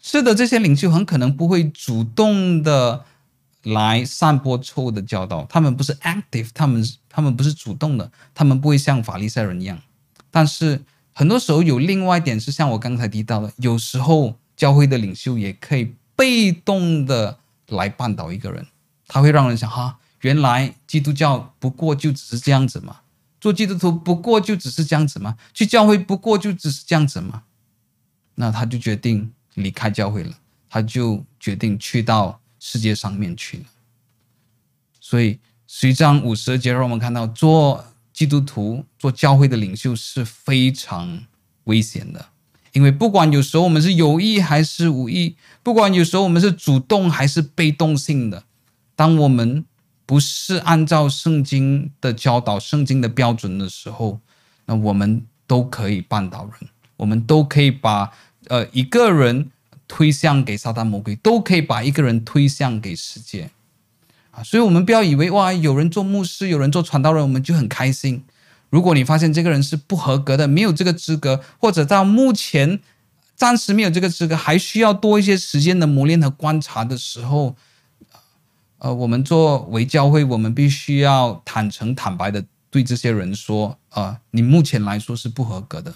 [0.00, 3.04] 是的，这些领袖很可能不会主动的
[3.62, 9.78] 来散播错误的教导，他们不是 active，他们他们不是主动的，他们不会像法利赛人一样。
[10.30, 10.82] 但是
[11.12, 18.66] 很多时候有另外一点是像我刚才提到的，有时候教会的领袖也可以被动的来绊倒一个人，
[19.06, 23.00] 他会让人想哈，原来基督教不过就只是这样子嘛，
[23.40, 27.44] 做基督徒不过就只是这样子嘛，去教会不过就只是这样子嘛，
[28.34, 29.32] 那他就决定。
[29.54, 30.36] 离开教会了，
[30.68, 33.64] 他就决定去到世界上面去了。
[35.00, 35.38] 所以，
[35.68, 41.24] 十一章五十节让我们看到，做基督徒、做教会的领袖是非常
[41.66, 42.30] 危险的，
[42.72, 48.42] 因为不管有时候我们是有意还是无意，不管有时候我们是主动还是被动性的，
[48.96, 49.64] 当我们
[50.06, 54.20] 不是按照圣经的教导、圣经的标准的时候，
[54.66, 58.12] 那我们都可以绊倒人，我们都可以把。
[58.48, 59.50] 呃，一个人
[59.88, 63.48] 推向给撒旦魔鬼，都可以把一个人推向给世界
[64.30, 64.42] 啊！
[64.42, 68.22] 所以，我们不要以为哇，有人做牧师，有人做传道人，我们就很开心。
[68.68, 72.80] 如果你发现这个人是不合格的，没有这个资格，或者到目前
[73.34, 77.56] 暂时没有这个资格，还需要多一些时间的磨练和观察的时候，
[78.84, 85.94] 呃，我们作为教会，我们必须要坦诚坦白的对这些人说啊，呃，你目前来说是不合格的。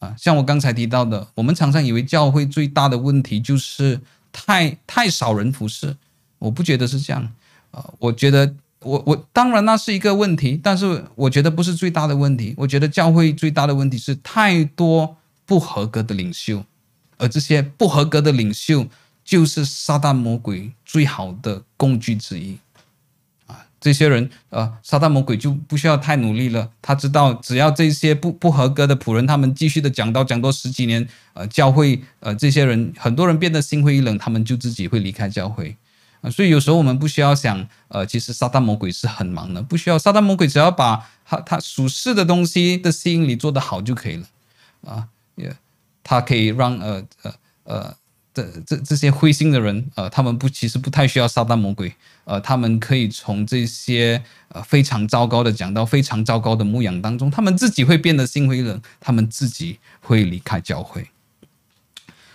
[0.00, 4.00] 啊像我刚才提到的，我们常常以为教会最大的问题就是
[4.32, 5.96] 太太少人服侍，
[6.40, 7.32] 我不觉得是这样。
[7.70, 12.54] 啊，我觉得我我当然那是一个问题，但是我觉得不是最大的问题。
[12.56, 15.16] 我觉得教会最大的问题是太多
[15.46, 16.64] 不合格的领袖，
[17.18, 18.84] 而这些不合格的领袖
[19.24, 22.58] 就是撒旦魔鬼最好的工具之一。
[23.46, 26.70] 啊这些人，呃，撒旦魔鬼就不需要太努力了。
[26.80, 35.76] 他知道，只要这些不不合格的仆人，他们继续的讲道，讲多十几年，呃，教会，呃，这些人很多人变得心灰意冷，他们就自己会离开教会。
[36.22, 44.26] 啊、所以有时候我们不需要想，呃，其实撒旦魔鬼是很忙的，不需要撒旦魔鬼只要把他他属世的东西的吸引力做得好就可以了，
[44.86, 45.54] 啊，也，
[46.02, 47.96] 他可以让呃呃呃。
[48.34, 61.08] 这这这些灰心的人，呃，他们不其实不太需要撒旦魔鬼，呃，他们可以从这些呃非常糟糕的讲到、非常糟糕的牧养当中，他们自己会变得心灰冷，他们自己会离开教会。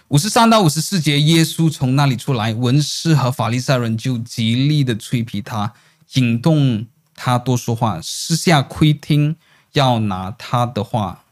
[0.08, 5.74] 五十三到五十四节，耶稣从那里出来，文士和法利赛人就极力的催逼他，
[6.14, 9.36] 引动他多说话，私下窥听，
[9.74, 11.26] 要拿他的话。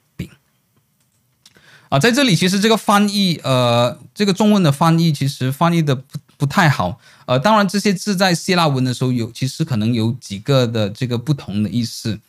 [1.90, 6.04] 啊，在这里其实这个翻译，呃，这个中文的翻译其实翻译的不
[6.38, 7.00] 不太好。
[7.26, 12.20] 呃，当然这些字在希腊文的时候有，其实可能有几个的这个不同的意思。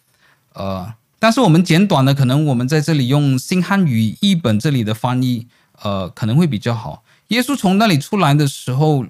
[0.55, 5.47] 呃，但是我们简短的，可能我们在这里用新汉语译本这里的翻译，
[5.83, 7.03] 呃，可能会比较好。
[7.29, 9.07] 耶稣从那里出来的时候。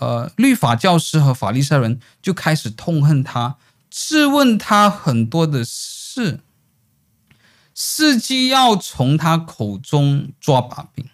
[0.00, 3.56] 呃，律法教师和法利赛人就开始痛恨他，
[3.90, 6.40] 质问他很多的事，
[7.78, 11.06] 伺机要从他口中抓把柄。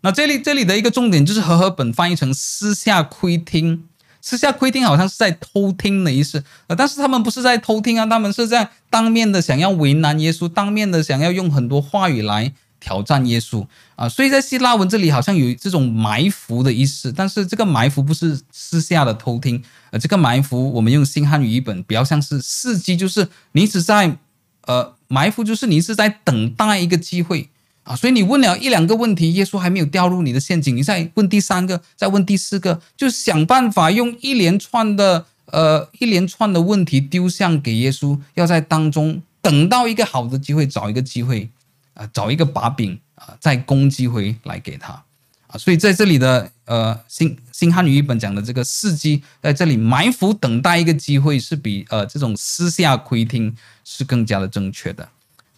[0.00, 3.84] 那这里这里的一个重点就是和合本翻译成私下窥听，
[4.20, 12.52] 私下窥听好像是在偷听的意思，呃，但是他们不是在偷听啊，他们是在当面的想要为难耶稣，当面的想要用很多话语来。
[12.78, 13.66] 挑战耶稣
[13.96, 24.18] 啊，所以在希腊文这里好像有这种埋伏的意思，但是这个埋伏不是私下的偷听，呃，这个埋伏我们用新汉语译本比较像是伺机，就是你只在
[24.66, 27.48] 呃埋伏，就是你是在等待一个机会
[27.84, 41.50] 啊，所以你问了一两个问题，耶稣还没有掉入你的陷阱，你再问第三个，再问第四个，就想办法用一连串的呃一连串的问题丢向给耶稣，要在当中等到一个好的机会，找一个机会。
[41.98, 45.02] 啊，找一个把柄啊，再攻击回来给他
[45.48, 55.08] 啊，所以在这里的呃新新汉语译本讲的这个伺机，在这里埋伏等待一个机会，是比呃这种私下窥听是更加的正确的。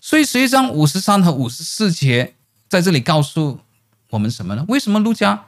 [0.00, 2.34] 所以实际上五十三和五十四节
[2.68, 3.60] 在这里告诉
[4.10, 4.64] 我们什么呢？
[4.68, 5.44] 为什么路加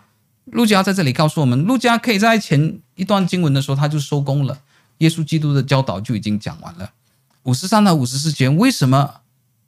[0.46, 4.58] 路加在这里告诉我们，路加可以在前一段经文的时候他就收工了，
[4.98, 6.90] 耶稣基督的教导就已经讲完了。
[7.44, 9.20] 五十三和五十四节为什么？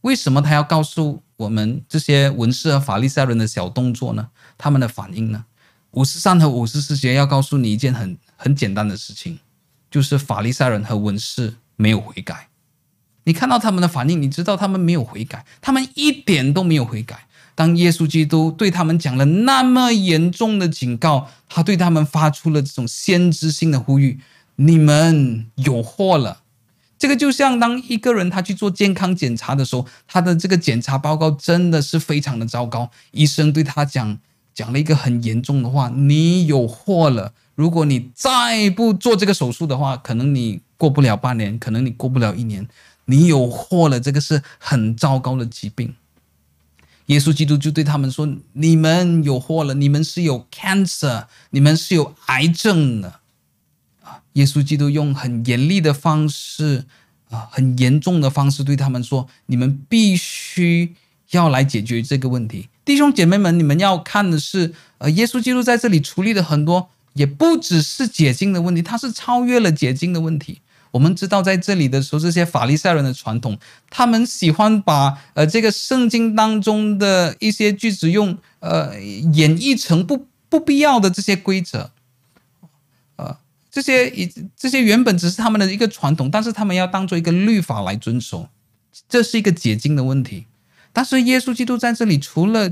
[0.03, 4.29] 为什么他要告诉我们这些文士和法利赛人的小动作呢？
[4.63, 5.45] 他们的反应呢？
[5.91, 9.41] 五十三和五十四节要告诉你一件很很简单的事情，
[9.91, 12.47] 就是法利赛人和文士没有悔改。
[13.25, 17.27] 你看到他们的反应，你知道他们没有悔改，他们一点都没有悔改。
[17.57, 24.21] 当耶稣基督对他们讲了那么严重的警告，他对他们发出了这种先知性的呼吁：
[24.55, 26.43] 你们有祸了。
[26.97, 32.93] 这个就像当一个人他去做健康检查的时候，他的这个检查报告真的是非常的糟糕。
[33.11, 34.19] 医生对他讲
[34.55, 42.69] 讲了一个很严重的话：“你有祸了，如果你再不做这个手术的话，可能你过不了半年，可能你过不了一年，
[43.07, 45.95] 你有祸了。”这个是很糟糕的疾病。
[47.07, 53.21] 耶稣基督就对他们说：“你们有祸了，你们是有 cancer，你们是有癌症的
[54.03, 56.85] 啊。”耶稣基督用很严厉的方式，
[57.31, 60.95] 啊，很严重的方式对他们说：“你们必须
[61.33, 70.61] 要来解决这个问题，弟兄姐妹们，你们要看的是，呃，耶稣基督在这里处理的很多，也不只是解经的问题，他是超越了解经的问题。
[70.91, 73.59] 我们知道，在这里的时候，这些法利赛人的传统，
[73.89, 81.91] 他们喜欢把呃这个圣经当中的一些句子用呃演绎成不不必要的这些规则。”
[83.17, 83.39] 呃
[83.71, 88.49] 这些以这些原本只是他们的一个传统，但是他们要当做一个律法来遵守，
[89.09, 90.45] 这是一个解经的问题。
[90.93, 92.71] 但是耶稣基督在这里，除了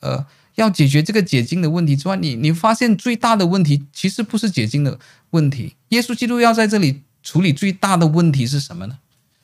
[0.00, 4.98] 呃要解决这个解经的问题之外，你你发现最大的问题其实不是解经的
[5.30, 5.76] 问题。
[5.88, 8.98] 耶稣基督要在这里处理最大的问题是什么呢？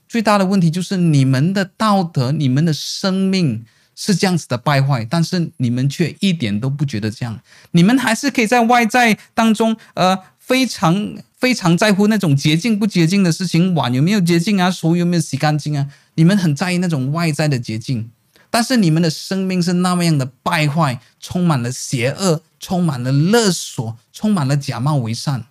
[0.09, 3.65] 最大的问题就是你们的道德、你们的生命。
[3.97, 7.39] 是这样子的败坏，但是你们却一点都不觉得这样，
[7.73, 18.11] 你们还是可以在外在当中，呃，非常非常在乎那种洁净不洁净的事情，碗有没有洁净啊，手有没有洗干净啊，你们很在意那种外在的捷径，
[18.51, 25.47] 但是你们的生命是那么样的败坏，充满了邪恶，充满了勒索，充满了假冒为善，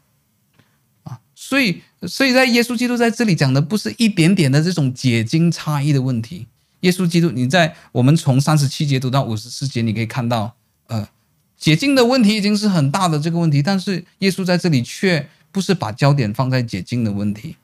[1.03, 6.47] 啊，所以，所以在耶稣基督在这里讲的不是一点点的这种解经差异的问题。
[6.81, 10.55] 耶稣基督，你在我们从三十七节读到五十四节，你可以看到，
[10.87, 11.09] 呃，
[11.57, 17.57] 解经的问题已经是很大的这个问题，但是耶稣在这里却不是把焦点放在解经的问题，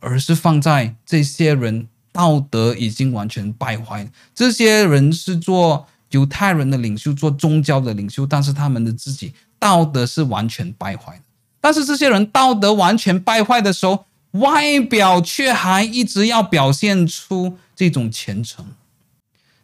[0.00, 1.88] 而是放在这些人
[2.18, 4.10] 道德已经完全败坏。
[4.34, 11.22] 这些人是做犹太人的领袖，做宗教的领袖，但是他们的自己道德是完全败坏的。
[11.60, 17.56] 但是这些人道德完全败坏的时候，外表却还一直要表现出。
[17.76, 18.66] 这种虔诚，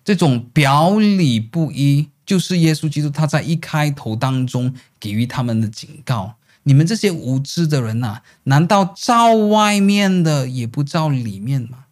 [0.04, 11.83] 这种表里不一，就是耶稣基督他在一开头当中给予他们的警告：你们这些无知的人呐，难道照外面的也不照里面吗？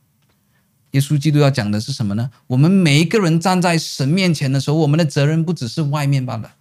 [0.92, 2.30] 耶稣基督要讲的是什么呢？
[2.46, 6.54] 我们每一个人站在神面前的时候，我们的责任不只是外面罢了，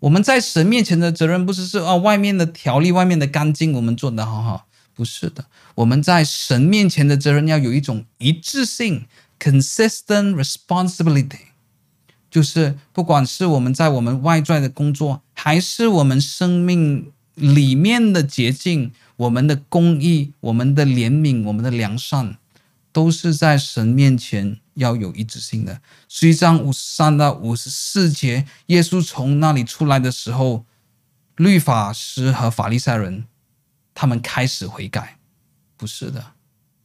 [0.00, 5.46] 我们在神面前的责任不只是说啊，外面的条例、外面的干净，我们做得好好，不是的。
[5.76, 9.06] 我们在神面前的责任要有一种一致性
[9.38, 11.52] （consistent responsibility），
[12.30, 22.38] 就是不管是我们在我们外在的工作，还是我们生命里面的洁净、我们的公义、我们的怜悯、我们的良善，
[22.96, 24.58] 都是在神面前。
[24.76, 25.80] 要有一致性的。
[26.06, 30.66] 十一章五十三到五十四节，耶稣从那里出来的时候，
[31.36, 33.24] 律法师和法利赛人
[33.94, 35.16] 他们开始悔改。
[35.78, 36.22] 不是的，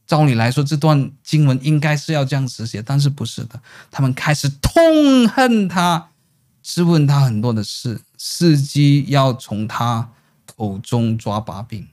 [0.06, 3.60] 照理来说，这段经文应该是要这样子写，但是不是的，
[3.90, 6.08] 他们开始痛恨他，
[6.62, 10.12] 质问他很多的事，伺机要从他
[10.46, 11.86] 口中抓把柄。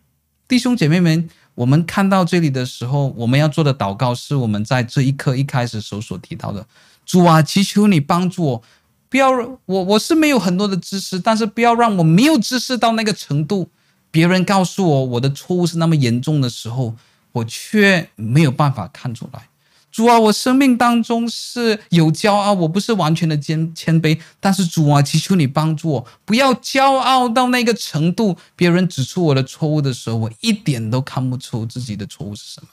[0.48, 1.30] 弟兄姐妹们。
[1.60, 6.66] 我们看到这里的时候，我们要做的祷告是我们在这一刻一开始所所提到的：
[7.06, 8.64] 主啊，祈求你帮助我，
[9.10, 9.30] 不要
[9.66, 13.70] 我我是没有很多的知识，但是不要让我没有知识到那个程度，
[14.10, 16.96] 别人告诉我我的错误是那么严重的时候，
[17.34, 19.50] 我却没有办法看出来。
[19.92, 24.20] 主啊，我生命当中是有骄傲，我不是完全的谦谦卑。
[24.40, 32.68] 但是主啊，祈求你帮助我，不要骄傲到那个程度，别人指出我的错误的时候，我一点都看不出自己的错误是什么。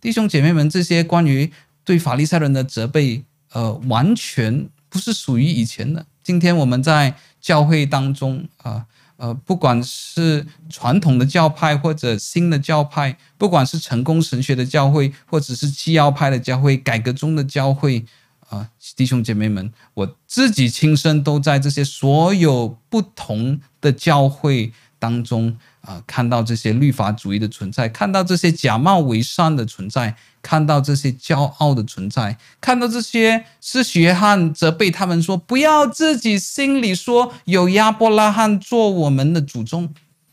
[0.00, 1.52] 弟兄姐妹们，这些关于
[1.84, 3.22] 对法利赛人的责备，
[3.52, 6.04] 呃，完全不是属于以前的。
[6.22, 8.86] 今天我们在教会当中啊。
[9.24, 18.04] 呃，不管是传统的教派或者新的教派，不管是成功神学的教会，或者是基要派的教会、改革中的教会，
[18.50, 25.56] 啊、弟兄姐妹们，我自己亲身都在这些所有不同的教会当中。
[25.86, 39.92] 啊，看到这些律法主义的存在，看到这些假冒伪善的存在，看到这些骄傲的存在，看到这些施洗约翰责备他们说：“不要自己心里说有亚伯拉罕做我们的祖宗。”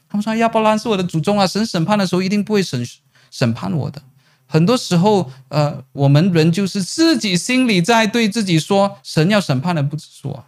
[0.10, 2.86] 他们说：“亚伯拉罕是我的祖宗啊，神审判的时候一定不会审
[3.30, 4.02] 审判我的。”
[4.48, 10.46] 很多时候，呃，我们人就是自己心里在对自己说：“神要审判的不是我。”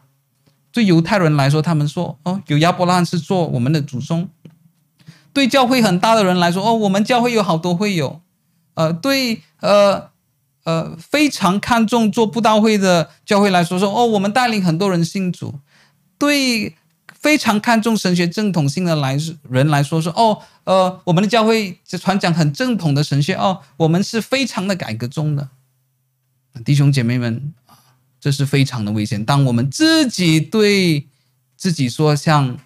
[0.74, 4.28] 对犹太人来说，他们说：“哦，有亚伯拉罕是做我们的祖宗。”
[5.34, 8.22] 对教会很大的人来说，哦，我们教会有好多会友，
[8.76, 10.12] 呃，对，呃，
[10.64, 15.60] 呃，非常看重做布道会的教会来说，说，哦，我们带领很多人信主。
[16.20, 16.76] 对，
[17.20, 19.18] 非常看重神学正统性的来
[19.50, 25.50] 人来说，说，哦，呃，我们的教会就传讲很正统的神学，哦，我们是非常的改革宗的。
[26.64, 27.54] 弟兄姐妹们，
[28.22, 29.26] 这是非常的危险。
[29.26, 31.08] 当我们自己对
[31.58, 32.60] 自己说像。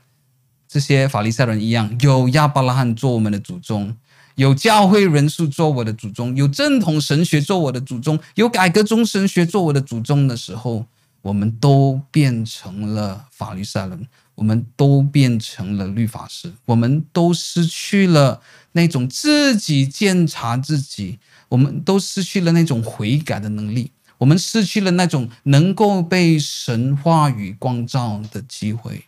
[0.68, 3.96] 这些法利赛人一样，有亚伯拉罕做我们的祖宗，
[4.36, 10.86] 有教会人数做我的祖宗，有正统神学做我的祖宗，有改革宗神学做我的祖宗的时候，
[11.22, 18.42] 我们都变成了法利赛人，我们都变成了律法师，我们都失去了
[18.74, 21.18] 那种自己检查自己，
[21.50, 29.06] 我们都失去了那种悔改的能力，我们失去了那种能够被神话语光照的机会。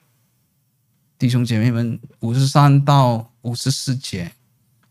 [1.20, 4.32] 弟兄姐妹们，五十三到五十四节，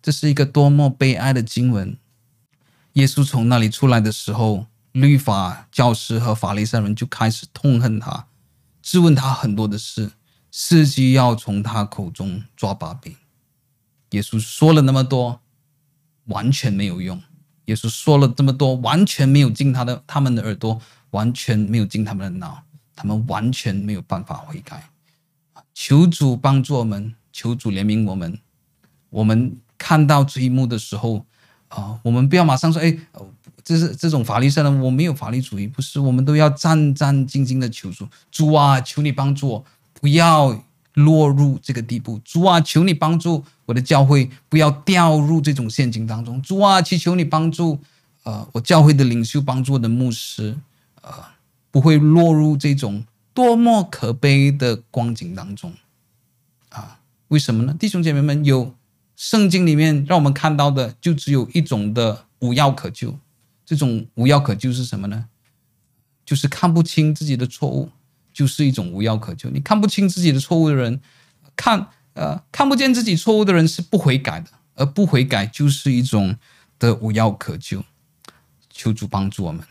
[0.03, 1.97] 这是一个多么悲哀的经文。
[2.93, 8.27] 耶稣从那里出来的时候，律法教师和法利赛人就开始痛恨他，
[8.83, 10.11] 质问他很多的事，
[10.53, 13.17] 伺机要从他口中抓把柄。
[14.11, 15.41] 耶稣说了那么多，
[16.27, 17.23] 完全没有用。
[17.65, 20.79] 耶稣说了这么多，完全没有进他的他们的耳朵，
[21.13, 22.65] 完全没有进他们的脑，
[22.95, 24.91] 他们完全没有办法悔改。
[25.81, 28.37] 求主帮助我们，求主怜悯我们。
[29.11, 31.25] 我们看到这一幕的时候，
[31.69, 32.99] 啊、我们不要马上说：“哎，
[33.63, 38.09] 这是这种法利赛人，我没有法律主义。”不是，我们都要战战兢兢的求主。
[38.33, 42.21] 主啊，求你帮助我，不要落入这个地步。
[42.25, 46.43] 主啊，求你帮助我的教会，不要掉入这种陷阱当中。
[46.43, 47.79] 主啊，祈求你帮助，
[48.25, 50.59] 呃，我教会的领袖，帮助我的牧师，
[51.03, 51.13] 呃，
[51.71, 53.05] 不会落入这种。
[53.39, 55.73] 多么可悲的光景当中
[56.71, 56.99] 啊！
[57.29, 57.77] 为什么呢？
[57.79, 58.75] 弟兄姐妹们，有
[59.15, 63.17] 圣经里面让我们看到的，就只有一种的无药可救。
[63.65, 65.27] 这种无药可救是什么呢？
[66.25, 67.91] 就是看不清自己的错误，
[68.33, 69.49] 就是一种无药可救。
[69.51, 71.01] 你看不清自己的错误的人，
[71.55, 76.35] 看呃看不见自己错误的人是不悔改的，而不悔改就是一种
[76.81, 77.85] 的无药可救。
[78.69, 79.65] 求主帮助我们。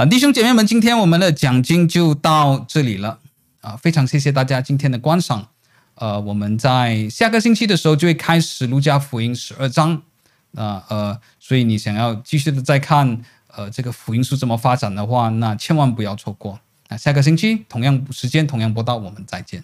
[0.00, 3.18] 啊，弟兄姐妹们，今天我们的奖金就到这里了
[3.60, 3.76] 啊！
[3.76, 5.48] 非常谢谢大家今天的观赏。
[5.96, 10.00] 呃，我们在下个星期的时候就会开始路加福音十二章
[10.54, 16.58] 啊呃，所以你想要继续的再看呃这个福音书怎么发展的话，那千万不要错过
[16.88, 19.62] 啊下个星期同样时间同样播到，我们再见。